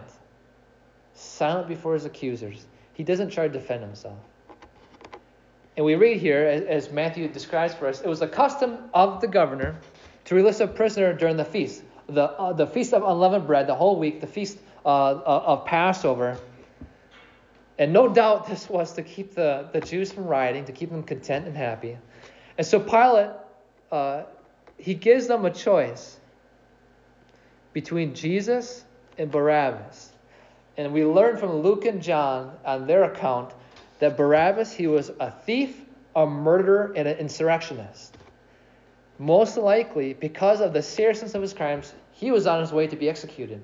silent 1.13 1.67
before 1.67 1.93
his 1.93 2.06
accusers. 2.06 2.65
He 2.93 3.04
doesn't 3.04 3.32
try 3.32 3.48
to 3.48 3.54
defend 3.54 3.84
himself. 3.84 4.17
And 5.76 5.86
we 5.86 5.95
read 5.95 6.21
here, 6.21 6.65
as, 6.69 6.89
Matthew 6.89 7.28
describes 7.28 7.74
for 7.74 7.88
us, 7.88 8.00
it 8.00 8.08
was 8.08 8.21
the 8.21 8.28
custom 8.30 8.78
of 8.93 9.19
the 9.19 9.28
governor 9.28 9.76
to 10.26 10.36
release 10.36 10.62
a 10.62 10.67
prisoner 10.67 11.12
during 11.12 11.36
the 11.36 11.43
feast, 11.43 11.84
the, 12.08 12.24
uh, 12.24 12.54
the 12.54 12.65
feast 12.65 12.93
of 12.93 13.04
unleavened 13.04 13.45
bread, 13.45 13.67
the 13.67 13.76
whole 13.76 14.00
week, 14.00 14.21
the 14.21 14.28
feast 14.28 14.58
uh, 14.86 14.88
uh 14.88 15.43
of 15.45 15.65
Passover. 15.65 16.38
And 17.78 17.91
no 17.91 18.08
doubt 18.08 18.48
this 18.48 18.69
was 18.69 18.93
to 18.93 19.04
keep 19.04 19.36
the, 19.36 19.67
the 19.74 19.82
Jews 19.82 20.12
from 20.12 20.26
rioting, 20.26 20.65
to 20.65 20.71
keep 20.71 20.89
them 20.89 21.04
content 21.04 21.45
and 21.45 21.58
happy. 21.58 21.98
And 22.58 22.65
so 22.65 22.80
Pilate, 22.80 23.32
uh, 23.91 24.24
he 24.78 24.93
gives 24.93 25.28
them 25.28 25.43
a 25.45 25.52
choice 25.52 26.17
between 27.74 28.15
Jesus 28.15 28.86
and 29.17 29.30
Barabbas. 29.30 30.12
And 30.78 30.93
we 30.93 31.06
learn 31.06 31.38
from 31.38 31.62
Luke 31.62 31.86
and 31.86 32.02
John 32.02 32.56
on 32.65 32.88
their 32.88 33.04
account 33.04 33.54
that 34.00 34.17
Barabbas, 34.17 34.74
he 34.74 34.88
was 34.88 35.12
a 35.19 35.32
thief, 35.32 35.82
a 36.15 36.26
murderer, 36.26 36.93
and 36.95 37.08
an 37.08 37.17
insurrectionist. 37.17 38.15
Most 39.19 39.58
likely, 39.58 40.13
because 40.13 40.60
of 40.62 40.74
the 40.74 40.82
seriousness 40.82 41.36
of 41.36 41.41
his 41.41 41.54
crimes, 41.54 41.93
he 42.12 42.32
was 42.32 42.48
on 42.48 42.60
his 42.62 42.71
way 42.71 42.88
to 42.88 42.95
be 42.95 43.10
executed. 43.10 43.62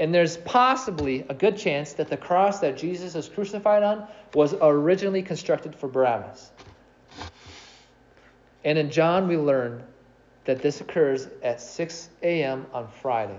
And 0.00 0.14
there's 0.14 0.38
possibly 0.38 1.26
a 1.28 1.34
good 1.34 1.58
chance 1.58 1.92
that 1.92 2.08
the 2.08 2.16
cross 2.16 2.60
that 2.60 2.78
Jesus 2.78 3.14
was 3.14 3.28
crucified 3.28 3.82
on 3.82 4.08
was 4.32 4.54
originally 4.58 5.22
constructed 5.22 5.76
for 5.76 5.88
Barabbas. 5.88 6.50
And 8.64 8.78
in 8.78 8.90
John, 8.90 9.28
we 9.28 9.36
learn 9.36 9.82
that 10.46 10.62
this 10.62 10.80
occurs 10.80 11.28
at 11.42 11.60
6 11.60 12.08
a.m. 12.22 12.66
on 12.72 12.88
Friday, 12.88 13.38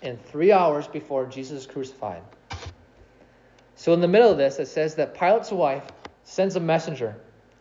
and 0.00 0.24
three 0.26 0.52
hours 0.52 0.86
before 0.86 1.26
Jesus 1.26 1.62
is 1.62 1.66
crucified. 1.66 2.22
So, 3.74 3.92
in 3.92 4.00
the 4.00 4.08
middle 4.08 4.30
of 4.30 4.38
this, 4.38 4.60
it 4.60 4.66
says 4.66 4.94
that 4.94 5.14
Pilate's 5.14 5.50
wife 5.50 5.84
sends 6.22 6.54
a 6.54 6.60
messenger 6.60 7.16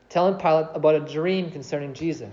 telling 0.10 0.39
Pilate 0.39 0.67
about 0.75 0.95
a 0.95 0.99
dream 0.99 1.49
concerning 1.49 1.95
Jesus. 1.95 2.29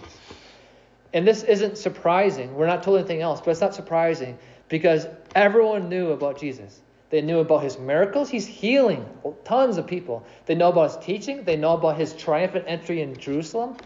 And 1.14 1.26
this 1.26 1.42
isn't 1.42 1.78
surprising. 1.78 2.54
We're 2.54 2.66
not 2.66 2.82
told 2.82 2.98
anything 2.98 3.22
else, 3.22 3.40
but 3.40 3.52
it's 3.52 3.60
not 3.60 3.74
surprising 3.74 4.36
because 4.74 5.06
everyone 5.36 5.88
knew 5.88 6.10
about 6.10 6.36
Jesus. 6.36 6.80
They 7.10 7.22
knew 7.22 7.38
about 7.38 7.62
his 7.62 7.78
miracles. 7.78 8.28
He's 8.28 8.44
healing 8.44 9.06
tons 9.44 9.78
of 9.78 9.86
people. 9.86 10.26
They 10.46 10.56
know 10.56 10.70
about 10.70 10.90
his 10.90 10.96
teaching. 10.96 11.44
They 11.44 11.54
know 11.54 11.74
about 11.74 11.96
his 11.96 12.12
triumphant 12.12 12.64
entry 12.66 13.00
in 13.00 13.16
Jerusalem. 13.16 13.76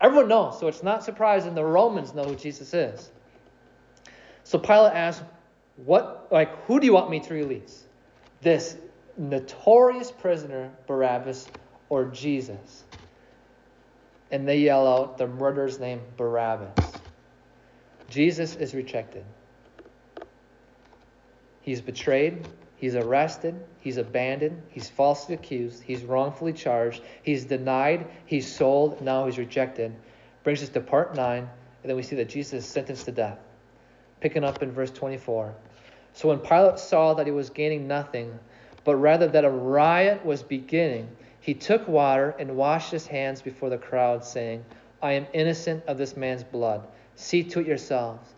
Everyone 0.00 0.28
knows, 0.28 0.60
so 0.60 0.68
it's 0.68 0.84
not 0.84 1.02
surprising 1.02 1.56
the 1.56 1.64
Romans 1.64 2.14
know 2.14 2.22
who 2.22 2.36
Jesus 2.36 2.72
is. 2.74 3.10
So 4.44 4.56
Pilate 4.56 4.92
asks, 4.92 5.24
"What, 5.84 6.28
like, 6.30 6.64
who 6.66 6.78
do 6.78 6.86
you 6.86 6.92
want 6.92 7.10
me 7.10 7.18
to 7.18 7.34
release? 7.34 7.84
This 8.40 8.76
notorious 9.16 10.12
prisoner 10.12 10.70
Barabbas 10.86 11.48
or 11.88 12.04
Jesus?" 12.04 12.84
And 14.30 14.46
they 14.46 14.58
yell 14.58 14.86
out 14.86 15.18
the 15.18 15.26
murderer's 15.26 15.80
name, 15.80 16.02
Barabbas. 16.16 16.92
Jesus 18.08 18.54
is 18.54 18.76
rejected. 18.76 19.24
He's 21.66 21.80
betrayed, 21.80 22.46
he's 22.76 22.94
arrested, 22.94 23.56
he's 23.80 23.96
abandoned, 23.96 24.62
he's 24.68 24.88
falsely 24.88 25.34
accused, 25.34 25.82
he's 25.82 26.04
wrongfully 26.04 26.52
charged, 26.52 27.02
he's 27.24 27.44
denied, 27.44 28.06
he's 28.24 28.46
sold, 28.46 29.02
now 29.02 29.26
he's 29.26 29.36
rejected. 29.36 29.92
Brings 30.44 30.62
us 30.62 30.68
to 30.68 30.80
part 30.80 31.16
9, 31.16 31.38
and 31.38 31.48
then 31.82 31.96
we 31.96 32.04
see 32.04 32.14
that 32.14 32.28
Jesus 32.28 32.64
is 32.64 32.70
sentenced 32.70 33.06
to 33.06 33.10
death. 33.10 33.40
Picking 34.20 34.44
up 34.44 34.62
in 34.62 34.70
verse 34.70 34.92
24. 34.92 35.56
So 36.12 36.28
when 36.28 36.38
Pilate 36.38 36.78
saw 36.78 37.14
that 37.14 37.26
he 37.26 37.32
was 37.32 37.50
gaining 37.50 37.88
nothing, 37.88 38.38
but 38.84 38.94
rather 38.94 39.26
that 39.26 39.44
a 39.44 39.50
riot 39.50 40.24
was 40.24 40.44
beginning, 40.44 41.08
he 41.40 41.52
took 41.52 41.88
water 41.88 42.36
and 42.38 42.56
washed 42.56 42.92
his 42.92 43.08
hands 43.08 43.42
before 43.42 43.70
the 43.70 43.76
crowd, 43.76 44.24
saying, 44.24 44.64
I 45.02 45.14
am 45.14 45.26
innocent 45.32 45.82
of 45.86 45.98
this 45.98 46.16
man's 46.16 46.44
blood. 46.44 46.86
See 47.16 47.42
to 47.42 47.58
it 47.58 47.66
yourselves. 47.66 48.34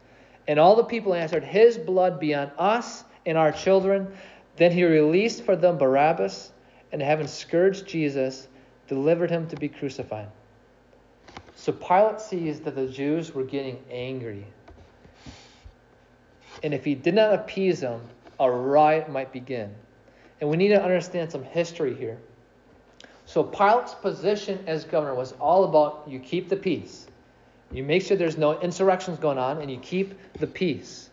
And 0.47 0.59
all 0.59 0.77
the 0.77 0.85
people 0.85 1.12
answered, 1.12 1.45
His 1.45 1.77
blood 1.77 2.19
be 2.19 2.35
on 2.35 2.51
us 2.57 3.05
and 3.29 3.38
our 3.38 3.53
children. 3.53 4.09
Then 4.57 4.73
he 4.73 4.85
released 4.85 5.45
for 5.45 5.55
them 5.55 5.79
Barabbas, 5.79 6.53
and 6.91 7.01
having 7.01 7.27
scourged 7.27 7.87
Jesus, 7.87 8.49
delivered 8.88 9.31
him 9.31 9.47
to 9.49 9.57
be 9.57 9.69
crucified. 9.69 10.29
So 11.55 11.73
Pilate 11.73 12.21
sees 12.21 12.61
that 12.61 12.75
the 12.75 12.87
Jews 12.87 13.35
were 13.35 13.45
getting 13.45 13.79
angry. 13.91 14.47
And 16.62 16.75
if 16.75 16.85
he 16.85 16.95
did 16.95 17.14
not 17.14 17.35
appease 17.35 17.81
them, 17.81 18.01
a 18.41 18.51
riot 18.51 19.11
might 19.11 19.33
begin. 19.33 19.75
And 20.41 20.49
we 20.49 20.57
need 20.57 20.69
to 20.69 20.83
understand 20.83 21.31
some 21.31 21.45
history 21.45 21.95
here. 21.95 22.19
So 23.27 23.43
Pilate's 23.43 23.95
position 23.95 24.64
as 24.67 24.85
governor 24.85 25.14
was 25.14 25.33
all 25.33 25.64
about 25.64 26.05
you 26.09 26.19
keep 26.19 26.49
the 26.49 26.57
peace. 26.57 27.07
You 27.71 27.83
make 27.83 28.03
sure 28.03 28.17
there's 28.17 28.38
no 28.38 28.59
insurrections 28.61 29.19
going 29.19 29.37
on, 29.37 29.61
and 29.61 29.71
you 29.71 29.79
keep 29.79 30.19
the 30.35 30.47
peace. 30.47 31.08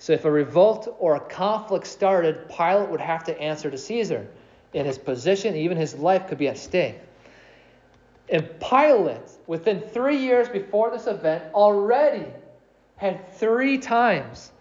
So 0.00 0.14
if 0.14 0.24
a 0.24 0.30
revolt 0.30 0.96
or 0.98 1.16
a 1.16 1.20
conflict 1.20 1.86
started, 1.86 2.48
Pilate 2.48 2.88
would 2.88 3.02
have 3.02 3.22
to 3.24 3.38
answer 3.38 3.70
to 3.70 3.76
Caesar. 3.76 4.26
And 4.74 4.86
his 4.86 4.96
position, 4.96 5.54
even 5.54 5.76
his 5.76 5.94
life, 5.94 6.26
could 6.26 6.38
be 6.38 6.48
at 6.48 6.56
stake. 6.56 6.96
And 8.30 8.48
Pilate, 8.60 9.30
within 9.46 9.82
three 9.82 10.16
years 10.16 10.48
before 10.48 10.90
this 10.90 11.06
event, 11.06 11.52
already 11.52 12.24
had 12.96 13.30
three 13.34 13.76
times 13.76 14.52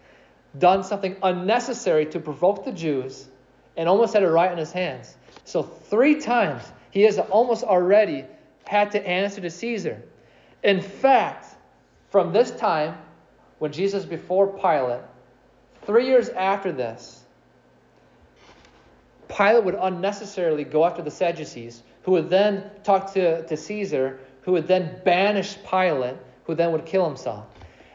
done 0.57 0.83
something 0.83 1.15
unnecessary 1.23 2.05
to 2.07 2.19
provoke 2.19 2.65
the 2.65 2.73
Jews 2.73 3.29
and 3.77 3.87
almost 3.87 4.13
had 4.13 4.23
it 4.23 4.27
right 4.27 4.51
in 4.51 4.57
his 4.57 4.73
hands. 4.73 5.15
So, 5.45 5.63
three 5.63 6.19
times 6.19 6.63
he 6.91 7.03
has 7.03 7.17
almost 7.17 7.63
already 7.63 8.25
had 8.65 8.91
to 8.91 9.07
answer 9.07 9.39
to 9.39 9.49
Caesar. 9.49 10.01
In 10.63 10.81
fact, 10.81 11.45
from 12.09 12.33
this 12.33 12.51
time, 12.51 12.97
when 13.59 13.71
Jesus 13.71 14.03
before 14.03 14.47
Pilate, 14.47 15.01
Three 15.85 16.07
years 16.07 16.29
after 16.29 16.71
this, 16.71 17.23
Pilate 19.27 19.63
would 19.63 19.75
unnecessarily 19.79 20.63
go 20.63 20.85
after 20.85 21.01
the 21.01 21.11
Sadducees, 21.11 21.83
who 22.03 22.11
would 22.13 22.29
then 22.29 22.69
talk 22.83 23.13
to, 23.13 23.45
to 23.45 23.57
Caesar, 23.57 24.19
who 24.41 24.53
would 24.53 24.67
then 24.67 25.01
banish 25.05 25.57
Pilate, 25.69 26.15
who 26.45 26.55
then 26.55 26.71
would 26.71 26.85
kill 26.85 27.05
himself. 27.05 27.45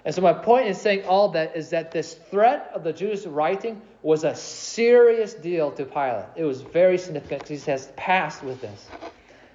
And 0.05 0.15
so, 0.15 0.21
my 0.21 0.35
point 0.35 0.69
in 0.69 0.75
saying 0.75 1.05
all 1.07 1.31
that 1.31 1.57
is 1.57 1.71
that 1.71 1.91
this 1.91 2.15
threat 2.31 2.71
of 2.75 2.85
the 2.85 2.93
Jews 2.93 3.27
writing 3.27 3.81
was 4.03 4.25
a 4.25 4.35
serious 4.35 5.33
deal 5.33 5.71
to 5.73 5.85
Pilate. 5.85 6.27
It 6.37 6.45
was 6.45 6.61
very 6.61 6.99
significant 6.99 7.43
because 7.45 7.65
he 7.65 7.71
has 7.71 7.91
passed 7.97 8.43
with 8.43 8.61
this. 8.61 8.87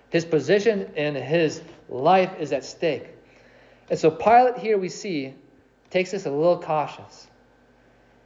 His 0.10 0.26
position 0.26 0.92
and 0.98 1.16
his 1.16 1.62
life 1.88 2.32
is 2.40 2.52
at 2.52 2.66
stake. 2.66 3.10
And 3.92 4.00
so, 4.00 4.10
Pilate 4.10 4.58
here 4.58 4.78
we 4.78 4.90
see 4.90 5.36
takes 5.92 6.14
us 6.14 6.26
a 6.26 6.32
little 6.32 6.60
cautious. 6.60 7.29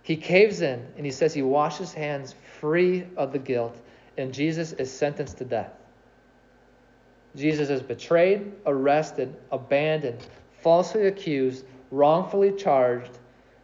He 0.03 0.17
caves 0.17 0.61
in 0.61 0.85
and 0.97 1.05
he 1.05 1.11
says 1.11 1.33
he 1.33 1.41
washes 1.41 1.93
hands 1.93 2.35
free 2.59 3.05
of 3.17 3.31
the 3.31 3.39
guilt, 3.39 3.79
and 4.17 4.33
Jesus 4.33 4.73
is 4.73 4.91
sentenced 4.91 5.37
to 5.39 5.45
death. 5.45 5.71
Jesus 7.35 7.69
is 7.69 7.81
betrayed, 7.81 8.51
arrested, 8.65 9.35
abandoned, 9.51 10.27
falsely 10.61 11.07
accused, 11.07 11.65
wrongfully 11.89 12.51
charged, 12.51 13.17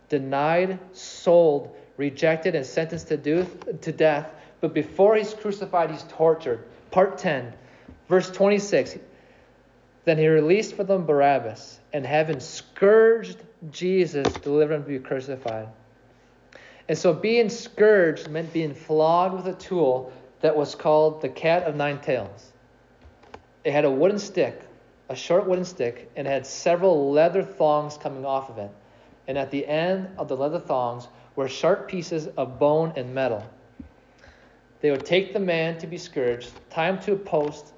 denied, 0.08 0.80
sold, 0.93 1.75
rejected, 1.97 2.56
and 2.56 2.65
sentenced 2.65 3.10
to, 3.10 3.17
do, 3.17 3.45
to 3.82 3.91
death. 3.91 4.32
But 4.62 4.73
before 4.73 5.15
he's 5.15 5.34
crucified, 5.34 5.91
he's 5.91 6.04
tortured. 6.04 6.65
Part 6.89 7.17
10, 7.17 7.54
verse 8.08 8.32
26. 8.32 8.97
Then 10.06 10.17
he 10.17 10.28
released 10.28 10.75
for 10.75 10.84
them 10.84 11.06
Barabbas, 11.06 11.80
and 11.93 12.06
having 12.06 12.39
scourged 12.39 13.43
Jesus, 13.71 14.38
delivered 14.38 14.75
him 14.75 14.84
to 14.84 14.89
be 14.89 14.99
crucified. 14.99 15.67
And 16.89 16.97
so 16.97 17.13
being 17.13 17.49
scourged 17.49 18.30
meant 18.30 18.52
being 18.52 18.73
flogged 18.73 19.36
with 19.36 19.47
a 19.47 19.54
tool 19.54 20.12
that 20.41 20.58
was 20.58 20.73
called 20.73 21.21
the 21.21 21.30
cat 21.30 21.63
of 21.63 21.75
nine 21.75 21.99
tails. 22.02 22.52
It 23.63 23.71
had 23.71 23.86
a 23.86 23.91
wooden 23.91 24.17
stick, 24.17 24.60
a 25.08 25.15
short 25.15 25.47
wooden 25.47 25.65
stick, 25.65 26.10
and 26.15 26.28
it 26.28 26.32
had 26.32 26.47
several 26.47 27.12
leather 27.12 27.43
thongs 27.43 27.95
coming 27.95 28.25
off 28.25 28.49
of 28.49 28.58
it. 28.58 28.71
And 29.28 29.38
at 29.38 29.52
the 29.52 29.67
end 29.67 30.10
of 30.17 30.28
the 30.28 30.36
leather 30.36 30.60
thongs 30.60 31.08
were 31.36 31.47
sharp 31.47 31.88
pieces 31.88 32.28
of 32.38 32.58
bone 32.58 32.91
and 32.95 33.13
metal. 33.13 33.43
They 34.82 34.89
would 34.89 35.06
take 35.06 35.32
the 35.32 35.39
man 35.39 35.78
to 35.78 35.88
be 35.88 35.97
scourged, 35.97 36.52
tie 36.71 36.89
him 36.89 36.99
to 37.02 37.13
a 37.13 37.17
post, 37.17 37.73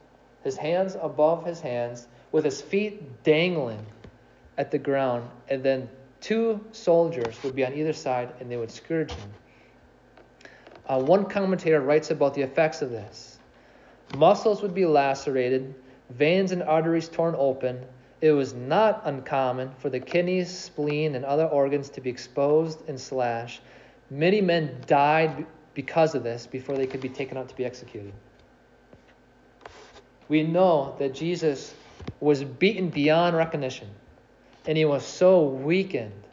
his 0.46 0.56
hands 0.56 0.96
above 1.02 1.46
his 1.46 1.60
hands, 1.60 2.08
with 2.32 2.46
his 2.46 2.62
feet 2.62 3.24
dangling 3.24 3.86
at 4.58 4.72
the 4.72 4.78
ground, 4.78 5.30
and 5.50 5.62
then 5.62 5.90
two 6.22 6.64
soldiers 6.72 7.36
would 7.44 7.56
be 7.56 7.66
on 7.66 7.74
either 7.74 7.94
side 7.94 8.34
and 8.40 8.50
they 8.50 8.58
would 8.58 8.72
scourge 8.72 9.12
him. 9.12 9.30
Uh, 10.88 11.00
one 11.00 11.26
commentator 11.26 11.82
writes 11.82 12.12
about 12.12 12.34
the 12.34 12.42
effects 12.42 12.82
of 12.82 12.92
this. 12.92 13.40
Muscles 14.16 14.62
would 14.62 14.74
be 14.74 14.86
lacerated, 14.86 15.74
veins 16.10 16.52
and 16.52 16.64
arteries 16.64 17.10
torn 17.10 17.36
open. 17.38 17.84
It 18.20 18.32
was 18.32 18.54
not 18.54 19.02
uncommon 19.06 19.72
for 19.80 19.90
the 19.90 20.00
kidneys, 20.00 20.50
spleen, 20.50 21.16
and 21.16 21.26
other 21.26 21.46
organs 21.46 21.90
to 21.92 22.02
be 22.02 22.10
exposed 22.10 22.88
and 22.88 23.00
slashed. 23.00 23.62
Many 24.10 24.42
men 24.42 24.84
died 24.86 25.46
because 25.74 26.14
of 26.14 26.24
this 26.24 26.46
before 26.46 26.76
they 26.76 26.86
could 26.86 27.02
be 27.02 27.10
taken 27.10 27.38
out 27.38 27.50
to 27.50 27.56
be 27.56 27.66
executed. 27.66 28.14
We 30.28 30.44
know 30.44 30.96
that 31.00 31.14
Jesus 31.14 31.74
was 32.20 32.44
beaten 32.44 32.90
beyond 32.90 33.36
recognition, 33.36 33.90
and 34.66 34.78
he 34.78 34.86
was 34.86 35.06
so 35.06 35.44
weakened 35.44 36.24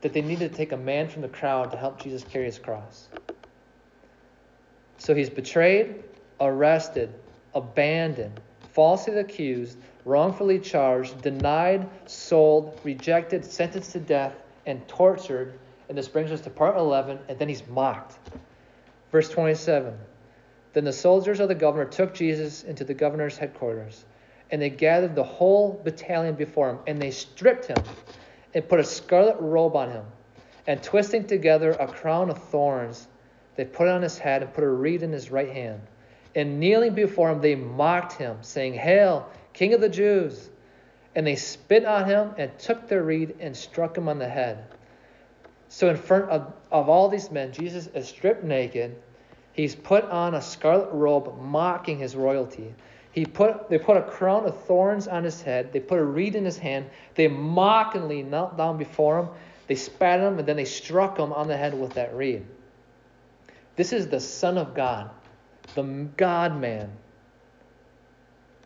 that 0.00 0.12
they 0.12 0.22
needed 0.22 0.50
to 0.50 0.56
take 0.56 0.72
a 0.72 0.76
man 0.76 1.08
from 1.08 1.22
the 1.22 1.28
crowd 1.28 1.70
to 1.72 1.76
help 1.76 2.00
Jesus 2.00 2.24
carry 2.24 2.46
his 2.46 2.58
cross. 2.58 3.08
So 4.98 5.14
he's 5.14 5.30
betrayed, 5.30 6.02
arrested, 6.40 7.12
abandoned, 7.54 8.40
falsely 8.72 9.18
accused, 9.18 9.78
wrongfully 10.04 10.58
charged, 10.58 11.20
denied, 11.22 11.88
sold, 12.06 12.80
rejected, 12.84 13.44
sentenced 13.44 13.92
to 13.92 14.00
death, 14.00 14.34
and 14.66 14.86
tortured. 14.88 15.58
And 15.88 15.98
this 15.98 16.08
brings 16.08 16.30
us 16.30 16.40
to 16.42 16.50
part 16.50 16.76
11, 16.76 17.18
and 17.28 17.38
then 17.38 17.48
he's 17.48 17.66
mocked. 17.66 18.16
Verse 19.10 19.28
27 19.28 19.98
Then 20.72 20.84
the 20.84 20.92
soldiers 20.92 21.40
of 21.40 21.48
the 21.48 21.54
governor 21.54 21.86
took 21.86 22.14
Jesus 22.14 22.62
into 22.62 22.84
the 22.84 22.94
governor's 22.94 23.36
headquarters, 23.36 24.04
and 24.50 24.60
they 24.60 24.70
gathered 24.70 25.14
the 25.14 25.24
whole 25.24 25.80
battalion 25.84 26.34
before 26.34 26.70
him, 26.70 26.78
and 26.86 27.00
they 27.00 27.10
stripped 27.10 27.66
him 27.66 27.82
and 28.54 28.68
put 28.68 28.80
a 28.80 28.84
scarlet 28.84 29.36
robe 29.40 29.76
on 29.76 29.90
him, 29.90 30.04
and 30.66 30.82
twisting 30.82 31.26
together 31.26 31.72
a 31.72 31.86
crown 31.86 32.30
of 32.30 32.42
thorns, 32.44 33.06
they 33.56 33.64
put 33.64 33.86
it 33.86 33.90
on 33.90 34.02
his 34.02 34.18
head 34.18 34.42
and 34.42 34.52
put 34.52 34.64
a 34.64 34.68
reed 34.68 35.02
in 35.02 35.12
his 35.12 35.30
right 35.30 35.50
hand. 35.50 35.80
And 36.34 36.60
kneeling 36.60 36.94
before 36.94 37.30
him, 37.30 37.40
they 37.40 37.54
mocked 37.54 38.14
him, 38.14 38.38
saying, 38.42 38.74
Hail, 38.74 39.28
King 39.52 39.74
of 39.74 39.80
the 39.80 39.88
Jews! 39.88 40.48
And 41.14 41.26
they 41.26 41.34
spit 41.36 41.84
on 41.84 42.06
him 42.06 42.34
and 42.38 42.56
took 42.58 42.86
their 42.86 43.02
reed 43.02 43.34
and 43.40 43.56
struck 43.56 43.98
him 43.98 44.08
on 44.08 44.18
the 44.18 44.28
head. 44.28 44.64
So, 45.68 45.88
in 45.88 45.96
front 45.96 46.30
of, 46.30 46.52
of 46.70 46.88
all 46.88 47.08
these 47.08 47.30
men, 47.30 47.52
Jesus 47.52 47.88
is 47.88 48.08
stripped 48.08 48.44
naked. 48.44 48.96
He's 49.52 49.74
put 49.74 50.04
on 50.04 50.34
a 50.34 50.42
scarlet 50.42 50.90
robe, 50.92 51.36
mocking 51.40 51.98
his 51.98 52.14
royalty. 52.14 52.74
He 53.12 53.26
put, 53.26 53.68
they 53.68 53.78
put 53.78 53.96
a 53.96 54.02
crown 54.02 54.46
of 54.46 54.62
thorns 54.64 55.08
on 55.08 55.24
his 55.24 55.42
head. 55.42 55.72
They 55.72 55.80
put 55.80 55.98
a 55.98 56.04
reed 56.04 56.36
in 56.36 56.44
his 56.44 56.58
hand. 56.58 56.86
They 57.14 57.26
mockingly 57.28 58.22
knelt 58.22 58.56
down 58.56 58.78
before 58.78 59.18
him. 59.18 59.28
They 59.66 59.74
spat 59.74 60.20
at 60.20 60.26
him, 60.26 60.38
and 60.38 60.48
then 60.48 60.56
they 60.56 60.64
struck 60.64 61.18
him 61.18 61.32
on 61.32 61.48
the 61.48 61.56
head 61.56 61.78
with 61.78 61.94
that 61.94 62.14
reed. 62.14 62.44
This 63.76 63.92
is 63.92 64.08
the 64.08 64.20
Son 64.20 64.58
of 64.58 64.74
God 64.74 65.10
the 65.74 65.82
God 66.16 66.60
man, 66.60 66.90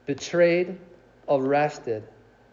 betrayed, 0.06 0.78
arrested, 1.28 2.02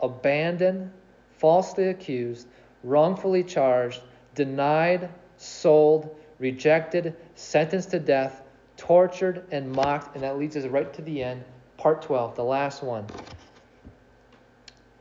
abandoned, 0.01 0.91
falsely 1.37 1.87
accused, 1.87 2.47
wrongfully 2.83 3.43
charged, 3.43 4.01
denied, 4.35 5.09
sold, 5.37 6.15
rejected, 6.39 7.15
sentenced 7.35 7.91
to 7.91 7.99
death, 7.99 8.41
tortured, 8.77 9.45
and 9.51 9.71
mocked. 9.71 10.15
And 10.15 10.23
that 10.23 10.37
leads 10.37 10.57
us 10.57 10.65
right 10.65 10.91
to 10.93 11.01
the 11.01 11.23
end, 11.23 11.43
part 11.81 12.03
12, 12.03 12.35
the 12.35 12.43
last 12.43 12.83
one. 12.83 13.05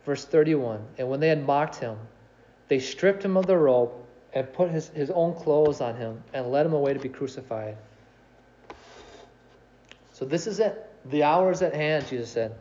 Verse 0.07 0.25
31 0.25 0.83
And 0.99 1.09
when 1.09 1.21
they 1.21 1.29
had 1.29 1.47
mocked 1.47 1.77
him, 1.77 1.99
they 2.69 2.79
stripped 2.79 3.25
him 3.25 3.37
of 3.37 3.47
the 3.47 3.57
robe 3.57 3.93
and 4.33 4.51
put 4.53 4.71
his, 4.71 4.89
his 4.89 5.11
own 5.11 5.35
clothes 5.35 5.81
on 5.81 5.97
him 5.97 6.23
and 6.33 6.51
led 6.51 6.65
him 6.65 6.73
away 6.73 6.95
to 6.95 6.99
be 6.99 7.09
crucified. 7.09 7.77
So 10.13 10.25
this 10.25 10.47
is 10.47 10.61
it. 10.61 10.87
The 11.11 11.23
hour 11.23 11.51
is 11.51 11.63
at 11.63 11.75
hand, 11.75 12.07
Jesus 12.09 12.31
said. 12.31 12.55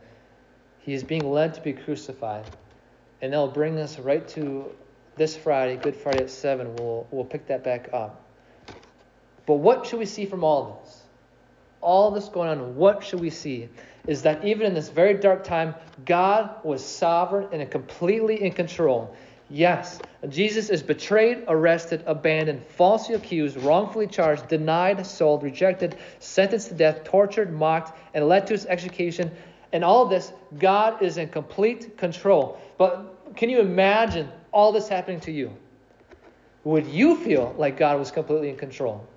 He 0.79 0.93
is 0.93 1.03
being 1.03 1.29
led 1.29 1.53
to 1.55 1.61
be 1.61 1.73
crucified. 1.73 2.45
And 3.21 3.33
that'll 3.33 3.49
bring 3.49 3.77
us 3.77 3.99
right 3.99 4.27
to 4.29 4.71
this 5.15 5.35
Friday, 5.35 5.75
Good 5.75 5.95
Friday 5.95 6.23
at 6.23 6.29
7. 6.29 6.75
We'll, 6.77 7.05
we'll 7.11 7.25
pick 7.25 7.47
that 7.47 7.63
back 7.63 7.89
up. 7.93 8.25
But 9.45 9.55
what 9.55 9.85
should 9.85 9.99
we 9.99 10.05
see 10.05 10.25
from 10.25 10.43
all 10.43 10.81
this? 10.83 11.01
All 11.81 12.11
this 12.11 12.29
going 12.29 12.49
on, 12.49 12.75
what 12.75 13.03
should 13.03 13.19
we 13.19 13.29
see? 13.29 13.69
Is 14.07 14.21
that 14.23 14.43
even 14.45 14.65
in 14.65 14.73
this 14.73 14.89
very 14.89 15.13
dark 15.15 15.43
time, 15.43 15.75
God 16.05 16.63
was 16.63 16.83
sovereign 16.83 17.47
and 17.51 17.69
completely 17.69 18.43
in 18.43 18.51
control. 18.53 19.15
Yes, 19.49 19.99
Jesus 20.27 20.69
is 20.69 20.83
betrayed, 20.83 21.43
arrested, 21.47 22.03
abandoned, 22.05 22.63
falsely 22.65 23.15
accused, 23.15 23.57
wrongfully 23.57 24.05
charged, 24.05 24.47
denied, 24.47 25.05
sold, 25.05 25.41
rejected, 25.41 25.97
sentenced 26.19 26.69
to 26.69 26.75
death, 26.75 27.03
tortured, 27.03 27.51
mocked, 27.51 27.97
and 28.13 28.27
led 28.27 28.45
to 28.47 28.53
his 28.53 28.67
execution. 28.67 29.31
And 29.73 29.83
all 29.83 30.03
of 30.03 30.09
this, 30.09 30.31
God 30.57 31.01
is 31.01 31.17
in 31.17 31.29
complete 31.29 31.97
control. 31.97 32.59
But 32.77 33.35
can 33.35 33.49
you 33.49 33.59
imagine 33.59 34.29
all 34.51 34.71
this 34.71 34.87
happening 34.87 35.19
to 35.21 35.31
you? 35.31 35.55
Would 36.63 36.85
you 36.87 37.15
feel 37.15 37.55
like 37.57 37.77
God 37.77 37.97
was 37.97 38.11
completely 38.11 38.49
in 38.49 38.55
control? 38.55 39.07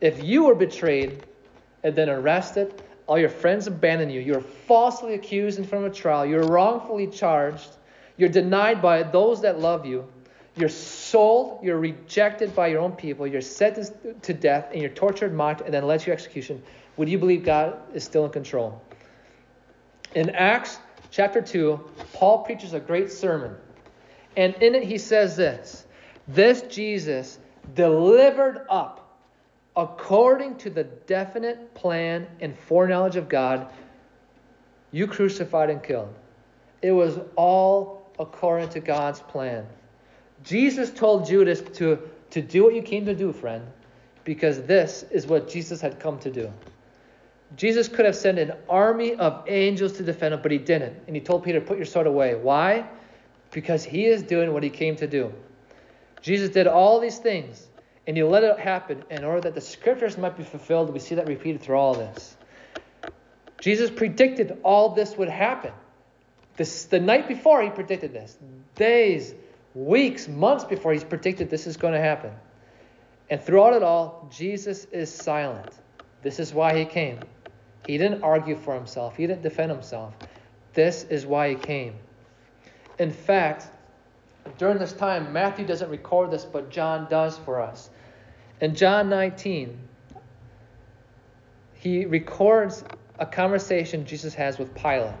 If 0.00 0.22
you 0.22 0.44
were 0.44 0.54
betrayed 0.54 1.24
and 1.82 1.96
then 1.96 2.08
arrested, 2.08 2.82
all 3.06 3.18
your 3.18 3.28
friends 3.28 3.66
abandon 3.66 4.10
you, 4.10 4.20
you're 4.20 4.40
falsely 4.40 5.14
accused 5.14 5.58
in 5.58 5.64
front 5.64 5.84
of 5.84 5.92
a 5.92 5.94
trial, 5.94 6.24
you're 6.24 6.46
wrongfully 6.46 7.06
charged, 7.06 7.76
you're 8.16 8.28
denied 8.28 8.80
by 8.80 9.02
those 9.02 9.42
that 9.42 9.58
love 9.58 9.84
you. 9.84 10.06
You're 10.56 10.68
sold, 10.68 11.64
you're 11.64 11.78
rejected 11.78 12.54
by 12.54 12.68
your 12.68 12.80
own 12.80 12.92
people, 12.92 13.26
you're 13.26 13.40
sentenced 13.40 13.94
to 14.22 14.32
death, 14.32 14.68
and 14.72 14.80
you're 14.80 14.90
tortured, 14.90 15.34
mocked, 15.34 15.62
and 15.62 15.74
then 15.74 15.84
led 15.84 16.00
to 16.00 16.12
execution. 16.12 16.62
Would 16.96 17.08
you 17.08 17.18
believe 17.18 17.44
God 17.44 17.76
is 17.92 18.04
still 18.04 18.24
in 18.24 18.30
control? 18.30 18.80
In 20.14 20.30
Acts 20.30 20.78
chapter 21.10 21.42
2, 21.42 21.80
Paul 22.12 22.44
preaches 22.44 22.72
a 22.72 22.78
great 22.78 23.10
sermon. 23.10 23.56
And 24.36 24.54
in 24.56 24.76
it, 24.76 24.84
he 24.84 24.98
says 24.98 25.36
this 25.36 25.86
This 26.28 26.62
Jesus 26.62 27.40
delivered 27.74 28.64
up 28.70 29.03
according 29.76 30.56
to 30.58 30.70
the 30.70 30.84
definite 30.84 31.74
plan 31.74 32.26
and 32.40 32.56
foreknowledge 32.56 33.16
of 33.16 33.28
God, 33.28 33.68
you 34.92 35.06
crucified 35.06 35.70
and 35.70 35.82
killed. 35.82 36.14
It 36.82 36.92
was 36.92 37.18
all 37.36 38.10
according 38.18 38.68
to 38.70 38.80
God's 38.80 39.20
plan. 39.20 39.66
Jesus 40.44 40.90
told 40.90 41.26
Judas 41.26 41.60
to, 41.78 41.98
to 42.30 42.42
do 42.42 42.64
what 42.64 42.74
you 42.74 42.82
came 42.82 43.06
to 43.06 43.14
do, 43.14 43.32
friend, 43.32 43.64
because 44.24 44.62
this 44.62 45.04
is 45.10 45.26
what 45.26 45.48
Jesus 45.48 45.80
had 45.80 45.98
come 45.98 46.18
to 46.20 46.30
do. 46.30 46.52
Jesus 47.56 47.88
could 47.88 48.04
have 48.04 48.16
sent 48.16 48.38
an 48.38 48.52
army 48.68 49.14
of 49.14 49.44
angels 49.46 49.92
to 49.94 50.02
defend 50.02 50.34
him, 50.34 50.42
but 50.42 50.50
he 50.50 50.58
didn't. 50.58 50.96
And 51.06 51.14
he 51.14 51.22
told 51.22 51.44
Peter, 51.44 51.60
Put 51.60 51.76
your 51.76 51.86
sword 51.86 52.06
away. 52.06 52.34
Why? 52.34 52.86
Because 53.50 53.84
he 53.84 54.06
is 54.06 54.22
doing 54.22 54.52
what 54.52 54.62
he 54.62 54.70
came 54.70 54.96
to 54.96 55.06
do. 55.06 55.32
Jesus 56.20 56.50
did 56.50 56.66
all 56.66 57.00
these 57.00 57.18
things, 57.18 57.68
and 58.06 58.16
he 58.16 58.22
let 58.22 58.44
it 58.44 58.58
happen 58.58 59.02
in 59.10 59.24
order 59.24 59.40
that 59.42 59.54
the 59.54 59.60
scriptures 59.60 60.18
might 60.18 60.36
be 60.36 60.42
fulfilled. 60.42 60.92
We 60.92 60.98
see 60.98 61.14
that 61.14 61.26
repeated 61.26 61.62
through 61.62 61.76
all 61.76 61.94
this. 61.94 62.36
Jesus 63.60 63.90
predicted 63.90 64.58
all 64.62 64.90
this 64.90 65.16
would 65.16 65.30
happen. 65.30 65.72
This, 66.56 66.84
the 66.84 67.00
night 67.00 67.28
before, 67.28 67.62
he 67.62 67.70
predicted 67.70 68.12
this. 68.12 68.36
Days, 68.74 69.34
weeks, 69.74 70.28
months 70.28 70.64
before, 70.64 70.92
he's 70.92 71.04
predicted 71.04 71.50
this 71.50 71.66
is 71.66 71.76
going 71.76 71.94
to 71.94 72.00
happen. 72.00 72.32
And 73.30 73.42
throughout 73.42 73.74
it 73.74 73.82
all, 73.82 74.28
Jesus 74.30 74.84
is 74.92 75.12
silent. 75.12 75.70
This 76.22 76.38
is 76.38 76.52
why 76.52 76.76
he 76.78 76.84
came. 76.84 77.20
He 77.86 77.98
didn't 77.98 78.22
argue 78.22 78.56
for 78.56 78.74
himself, 78.74 79.16
he 79.16 79.26
didn't 79.26 79.42
defend 79.42 79.70
himself. 79.70 80.14
This 80.72 81.04
is 81.04 81.24
why 81.24 81.50
he 81.50 81.54
came. 81.54 81.94
In 82.98 83.10
fact, 83.10 83.68
during 84.58 84.78
this 84.78 84.92
time, 84.92 85.32
Matthew 85.32 85.66
doesn't 85.66 85.90
record 85.90 86.30
this, 86.30 86.44
but 86.44 86.70
John 86.70 87.08
does 87.08 87.38
for 87.38 87.60
us. 87.60 87.90
In 88.60 88.74
John 88.74 89.08
19, 89.08 89.78
he 91.74 92.04
records 92.06 92.84
a 93.18 93.26
conversation 93.26 94.06
Jesus 94.06 94.34
has 94.34 94.58
with 94.58 94.74
Pilate. 94.74 95.14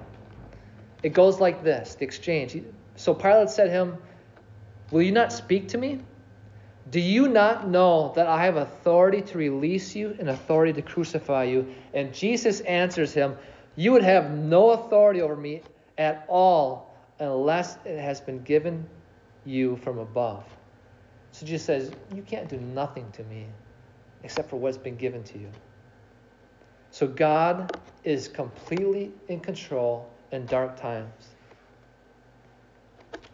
It 1.02 1.12
goes 1.12 1.40
like 1.40 1.62
this 1.62 1.94
the 1.94 2.04
exchange. 2.04 2.56
So 2.96 3.12
Pilate 3.14 3.50
said 3.50 3.64
to 3.64 3.70
him, 3.70 3.98
Will 4.90 5.02
you 5.02 5.12
not 5.12 5.32
speak 5.32 5.68
to 5.68 5.78
me? 5.78 6.00
Do 6.90 7.00
you 7.00 7.28
not 7.28 7.68
know 7.68 8.12
that 8.14 8.26
I 8.26 8.44
have 8.44 8.56
authority 8.56 9.22
to 9.22 9.38
release 9.38 9.96
you 9.96 10.16
and 10.18 10.28
authority 10.28 10.72
to 10.74 10.82
crucify 10.82 11.44
you? 11.44 11.74
And 11.92 12.14
Jesus 12.14 12.60
answers 12.60 13.12
him, 13.12 13.36
You 13.74 13.92
would 13.92 14.04
have 14.04 14.30
no 14.30 14.70
authority 14.70 15.20
over 15.20 15.34
me 15.34 15.62
at 15.98 16.24
all 16.28 16.94
unless 17.18 17.78
it 17.84 17.98
has 17.98 18.20
been 18.20 18.42
given 18.42 18.86
you 19.44 19.76
from 19.76 19.98
above. 19.98 20.44
So 21.32 21.46
Jesus 21.46 21.66
says, 21.66 21.94
You 22.12 22.22
can't 22.22 22.48
do 22.48 22.58
nothing 22.58 23.10
to 23.12 23.24
me 23.24 23.48
except 24.22 24.50
for 24.50 24.56
what's 24.56 24.78
been 24.78 24.96
given 24.96 25.22
to 25.24 25.38
you. 25.38 25.50
So 26.90 27.06
God 27.06 27.70
is 28.04 28.28
completely 28.28 29.12
in 29.28 29.40
control 29.40 30.12
in 30.30 30.46
dark 30.46 30.80
times. 30.80 31.34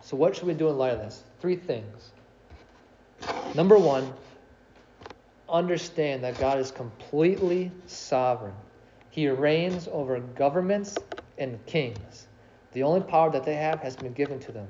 So, 0.01 0.17
what 0.17 0.35
should 0.35 0.47
we 0.47 0.55
do 0.55 0.69
in 0.69 0.79
light 0.79 0.95
of 0.95 0.99
this? 1.01 1.23
Three 1.41 1.57
things. 1.57 2.13
Number 3.55 3.79
one, 3.79 4.13
understand 5.49 6.25
that 6.25 6.39
God 6.39 6.59
is 6.59 6.71
completely 6.71 7.71
sovereign. 7.87 8.55
He 9.11 9.29
reigns 9.29 9.89
over 9.89 10.19
governments 10.21 11.03
and 11.39 11.65
kings. 11.67 12.27
The 12.73 12.83
only 12.85 13.01
power 13.01 13.31
that 13.31 13.45
they 13.45 13.57
have 13.57 13.81
has 13.81 13.97
been 13.97 14.13
given 14.13 14.39
to 14.41 14.53
them. 14.53 14.69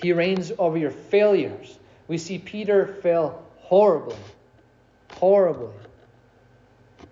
He 0.00 0.14
reigns 0.14 0.50
over 0.58 0.78
your 0.78 0.90
failures. 0.90 1.78
We 2.08 2.16
see 2.16 2.38
Peter 2.38 2.86
fail 2.86 3.44
horribly, 3.58 4.16
horribly. 5.10 5.74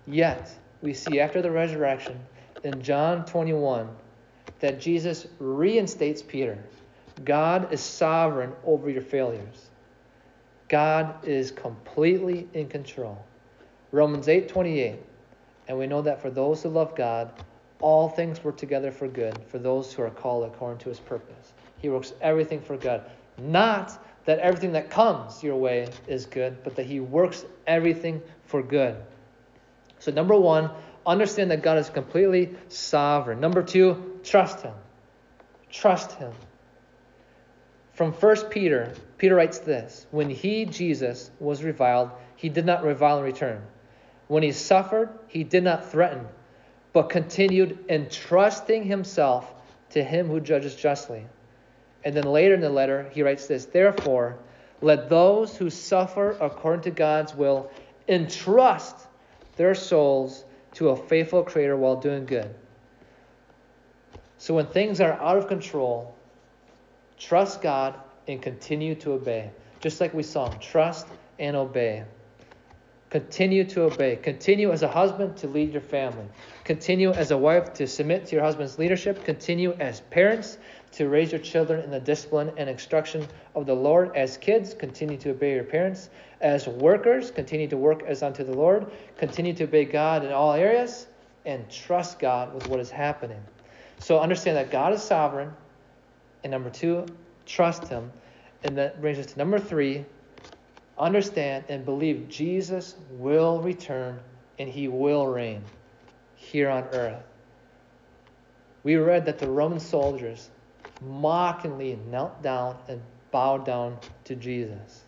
Yet, 0.07 0.49
we 0.81 0.95
see 0.95 1.19
after 1.19 1.41
the 1.41 1.51
resurrection 1.51 2.19
in 2.63 2.81
John 2.81 3.25
21 3.25 3.87
that 4.59 4.79
Jesus 4.79 5.27
reinstates 5.37 6.23
Peter. 6.23 6.57
God 7.23 7.71
is 7.71 7.79
sovereign 7.79 8.53
over 8.65 8.89
your 8.89 9.03
failures. 9.03 9.69
God 10.67 11.23
is 11.27 11.51
completely 11.51 12.47
in 12.53 12.67
control. 12.69 13.23
Romans 13.91 14.27
8:28. 14.27 14.97
And 15.67 15.77
we 15.77 15.85
know 15.85 16.01
that 16.01 16.21
for 16.21 16.31
those 16.31 16.63
who 16.63 16.69
love 16.69 16.95
God, 16.95 17.31
all 17.81 18.09
things 18.09 18.43
work 18.43 18.57
together 18.57 18.91
for 18.91 19.07
good 19.07 19.37
for 19.47 19.59
those 19.59 19.93
who 19.93 20.01
are 20.01 20.09
called 20.09 20.45
according 20.45 20.79
to 20.79 20.89
his 20.89 20.99
purpose. 20.99 21.53
He 21.79 21.89
works 21.89 22.13
everything 22.21 22.61
for 22.61 22.77
good. 22.77 23.01
Not 23.37 23.97
that 24.25 24.39
everything 24.39 24.73
that 24.73 24.89
comes 24.89 25.41
your 25.43 25.55
way 25.55 25.89
is 26.07 26.25
good, 26.25 26.63
but 26.63 26.75
that 26.75 26.85
he 26.85 26.99
works 26.99 27.45
everything 27.65 28.21
for 28.45 28.61
good. 28.61 28.95
So 29.99 30.11
number 30.11 30.37
1, 30.37 30.69
understand 31.05 31.51
that 31.51 31.61
God 31.61 31.77
is 31.77 31.89
completely 31.89 32.55
sovereign. 32.67 33.39
Number 33.39 33.63
2, 33.63 34.19
trust 34.23 34.61
him. 34.61 34.73
Trust 35.71 36.13
him. 36.13 36.31
From 37.93 38.13
1 38.13 38.35
Peter, 38.45 38.93
Peter 39.17 39.35
writes 39.35 39.59
this 39.59 40.05
When 40.11 40.29
he, 40.29 40.65
Jesus, 40.65 41.31
was 41.39 41.63
reviled, 41.63 42.11
he 42.35 42.49
did 42.49 42.65
not 42.65 42.83
revile 42.83 43.17
in 43.17 43.23
return. 43.23 43.61
When 44.27 44.43
he 44.43 44.51
suffered, 44.51 45.09
he 45.27 45.43
did 45.43 45.63
not 45.63 45.91
threaten, 45.91 46.27
but 46.93 47.09
continued 47.09 47.83
entrusting 47.89 48.83
himself 48.83 49.53
to 49.89 50.03
him 50.03 50.27
who 50.27 50.39
judges 50.39 50.75
justly. 50.75 51.25
And 52.03 52.15
then 52.15 52.25
later 52.25 52.53
in 52.53 52.61
the 52.61 52.69
letter, 52.69 53.09
he 53.11 53.23
writes 53.23 53.47
this 53.47 53.65
Therefore, 53.65 54.39
let 54.81 55.09
those 55.09 55.55
who 55.57 55.69
suffer 55.69 56.31
according 56.39 56.83
to 56.83 56.91
God's 56.91 57.35
will 57.35 57.69
entrust 58.07 58.95
their 59.57 59.75
souls 59.75 60.45
to 60.73 60.89
a 60.89 60.95
faithful 60.95 61.43
Creator 61.43 61.75
while 61.75 61.97
doing 61.97 62.25
good. 62.25 62.53
So 64.37 64.53
when 64.55 64.67
things 64.67 65.01
are 65.01 65.13
out 65.13 65.37
of 65.37 65.47
control, 65.47 66.15
Trust 67.19 67.61
God 67.61 67.95
and 68.27 68.41
continue 68.41 68.95
to 68.95 69.11
obey. 69.11 69.51
Just 69.81 69.99
like 69.99 70.13
we 70.13 70.23
saw, 70.23 70.49
trust 70.59 71.05
and 71.37 71.55
obey. 71.55 72.05
Continue 73.09 73.63
to 73.65 73.83
obey. 73.83 74.15
Continue 74.15 74.71
as 74.71 74.83
a 74.83 74.87
husband 74.87 75.35
to 75.37 75.47
lead 75.47 75.71
your 75.71 75.81
family. 75.81 76.25
Continue 76.63 77.11
as 77.11 77.31
a 77.31 77.37
wife 77.37 77.73
to 77.73 77.87
submit 77.87 78.27
to 78.27 78.35
your 78.35 78.43
husband's 78.43 78.79
leadership. 78.79 79.25
Continue 79.25 79.73
as 79.79 79.99
parents 79.99 80.57
to 80.91 81.07
raise 81.07 81.31
your 81.31 81.41
children 81.41 81.83
in 81.83 81.91
the 81.91 81.99
discipline 81.99 82.51
and 82.57 82.69
instruction 82.69 83.27
of 83.55 83.65
the 83.65 83.73
Lord. 83.73 84.15
As 84.15 84.37
kids, 84.37 84.73
continue 84.73 85.17
to 85.17 85.31
obey 85.31 85.53
your 85.53 85.63
parents. 85.63 86.09
As 86.41 86.67
workers, 86.67 87.31
continue 87.31 87.67
to 87.67 87.77
work 87.77 88.03
as 88.03 88.23
unto 88.23 88.43
the 88.43 88.53
Lord. 88.53 88.91
Continue 89.17 89.53
to 89.53 89.65
obey 89.65 89.85
God 89.85 90.25
in 90.25 90.31
all 90.31 90.53
areas 90.53 91.07
and 91.45 91.69
trust 91.69 92.19
God 92.19 92.53
with 92.53 92.67
what 92.67 92.79
is 92.79 92.89
happening. 92.89 93.41
So 93.99 94.19
understand 94.19 94.57
that 94.57 94.71
God 94.71 94.93
is 94.93 95.01
sovereign. 95.01 95.51
And 96.43 96.51
number 96.51 96.69
two, 96.69 97.05
trust 97.45 97.87
Him. 97.87 98.11
And 98.63 98.77
that 98.77 99.01
brings 99.01 99.19
us 99.19 99.27
to 99.27 99.37
number 99.37 99.59
three, 99.59 100.05
understand 100.97 101.65
and 101.69 101.85
believe 101.85 102.27
Jesus 102.29 102.95
will 103.11 103.61
return 103.61 104.19
and 104.57 104.67
He 104.69 104.87
will 104.87 105.27
reign 105.27 105.63
here 106.35 106.69
on 106.69 106.83
earth. 106.91 107.23
We 108.83 108.95
read 108.95 109.25
that 109.25 109.39
the 109.39 109.49
Roman 109.49 109.79
soldiers 109.79 110.49
mockingly 111.01 111.97
knelt 112.09 112.41
down 112.41 112.77
and 112.87 113.01
bowed 113.31 113.65
down 113.65 113.97
to 114.25 114.35
Jesus. 114.35 115.05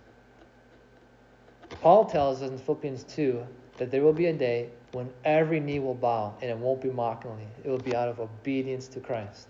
Paul 1.80 2.06
tells 2.06 2.42
us 2.42 2.52
in 2.52 2.58
Philippians 2.58 3.04
2 3.06 3.46
that 3.78 3.92
there 3.92 4.04
will 4.04 4.14
be 4.14 4.28
a 4.28 4.34
day 4.34 4.70
when 4.92 5.10
every 5.26 5.60
knee 5.60 5.80
will 5.80 5.96
bow 5.96 6.38
and 6.42 6.52
it 6.52 6.58
won't 6.58 6.82
be 6.82 6.90
mockingly. 6.92 7.48
It 7.64 7.70
will 7.70 7.80
be 7.80 7.96
out 7.96 8.08
of 8.08 8.20
obedience 8.20 8.88
to 8.90 9.00
Christ. 9.00 9.48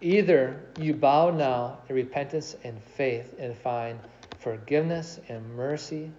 Either 0.00 0.60
you 0.76 0.94
bow 0.94 1.30
now 1.30 1.80
in 1.88 1.96
repentance 1.96 2.54
and 2.62 2.80
faith 2.80 3.34
and 3.38 3.56
find 3.56 3.98
forgiveness 4.38 5.18
and 5.28 5.56
mercy 5.56 6.12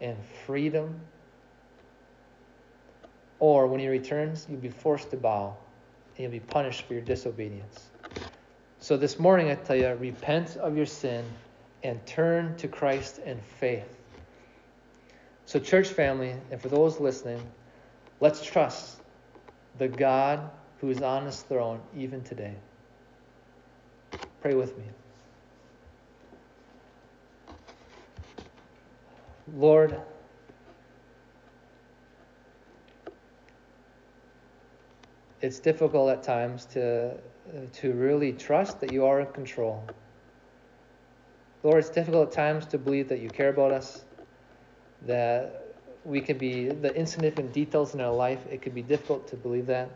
and 0.00 0.16
freedom, 0.46 1.00
or 3.40 3.66
when 3.66 3.80
he 3.80 3.88
returns, 3.88 4.46
you'll 4.48 4.60
be 4.60 4.68
forced 4.68 5.10
to 5.10 5.16
bow 5.16 5.56
and 6.16 6.22
you'll 6.22 6.32
be 6.32 6.40
punished 6.40 6.86
for 6.86 6.94
your 6.94 7.02
disobedience. 7.02 7.90
So 8.78 8.96
this 8.96 9.18
morning, 9.18 9.50
I 9.50 9.54
tell 9.54 9.76
you, 9.76 9.88
repent 9.94 10.56
of 10.56 10.76
your 10.76 10.86
sin 10.86 11.30
and 11.82 12.04
turn 12.06 12.56
to 12.56 12.68
Christ 12.68 13.18
in 13.18 13.40
faith. 13.40 13.96
So, 15.44 15.60
church 15.60 15.88
family, 15.88 16.34
and 16.50 16.60
for 16.60 16.68
those 16.68 16.98
listening, 16.98 17.46
let's 18.20 18.44
trust 18.44 18.98
the 19.78 19.88
God 19.88 20.50
who 20.80 20.90
is 20.90 21.02
on 21.02 21.26
his 21.26 21.40
throne 21.42 21.80
even 21.96 22.22
today. 22.22 22.54
Pray 24.40 24.54
with 24.54 24.76
me. 24.76 24.84
Lord, 29.54 30.00
it's 35.40 35.58
difficult 35.58 36.10
at 36.10 36.22
times 36.22 36.64
to, 36.66 37.10
uh, 37.12 37.16
to 37.74 37.92
really 37.92 38.32
trust 38.32 38.80
that 38.80 38.92
you 38.92 39.04
are 39.04 39.20
in 39.20 39.26
control. 39.32 39.84
Lord, 41.62 41.78
it's 41.78 41.90
difficult 41.90 42.28
at 42.28 42.34
times 42.34 42.66
to 42.66 42.78
believe 42.78 43.08
that 43.08 43.20
you 43.20 43.28
care 43.28 43.48
about 43.48 43.72
us, 43.72 44.04
that 45.06 45.74
we 46.04 46.20
can 46.20 46.38
be 46.38 46.68
the 46.68 46.94
insignificant 46.94 47.52
details 47.52 47.94
in 47.94 48.00
our 48.00 48.12
life. 48.12 48.38
It 48.50 48.62
can 48.62 48.72
be 48.72 48.82
difficult 48.82 49.26
to 49.28 49.36
believe 49.36 49.66
that. 49.66 49.90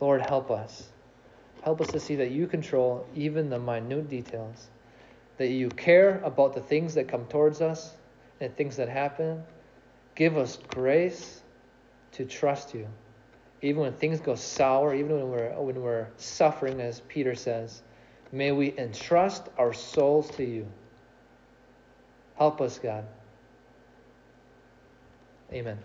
Lord, 0.00 0.20
help 0.22 0.50
us. 0.50 0.88
Help 1.62 1.80
us 1.80 1.88
to 1.88 2.00
see 2.00 2.16
that 2.16 2.30
you 2.30 2.46
control 2.46 3.06
even 3.14 3.48
the 3.48 3.58
minute 3.58 4.08
details, 4.08 4.68
that 5.38 5.48
you 5.48 5.68
care 5.70 6.20
about 6.24 6.54
the 6.54 6.60
things 6.60 6.94
that 6.94 7.08
come 7.08 7.24
towards 7.26 7.60
us 7.60 7.94
and 8.40 8.54
things 8.56 8.76
that 8.76 8.88
happen. 8.88 9.42
Give 10.14 10.36
us 10.36 10.58
grace 10.68 11.40
to 12.12 12.24
trust 12.24 12.74
you. 12.74 12.86
Even 13.64 13.80
when 13.80 13.94
things 13.94 14.20
go 14.20 14.34
sour, 14.34 14.94
even 14.94 15.16
when 15.16 15.30
we're, 15.30 15.50
when 15.58 15.80
we're 15.80 16.06
suffering, 16.18 16.82
as 16.82 17.00
Peter 17.08 17.34
says, 17.34 17.82
may 18.30 18.52
we 18.52 18.76
entrust 18.76 19.48
our 19.56 19.72
souls 19.72 20.28
to 20.32 20.44
you. 20.44 20.66
Help 22.36 22.60
us, 22.60 22.78
God. 22.78 23.06
Amen. 25.50 25.78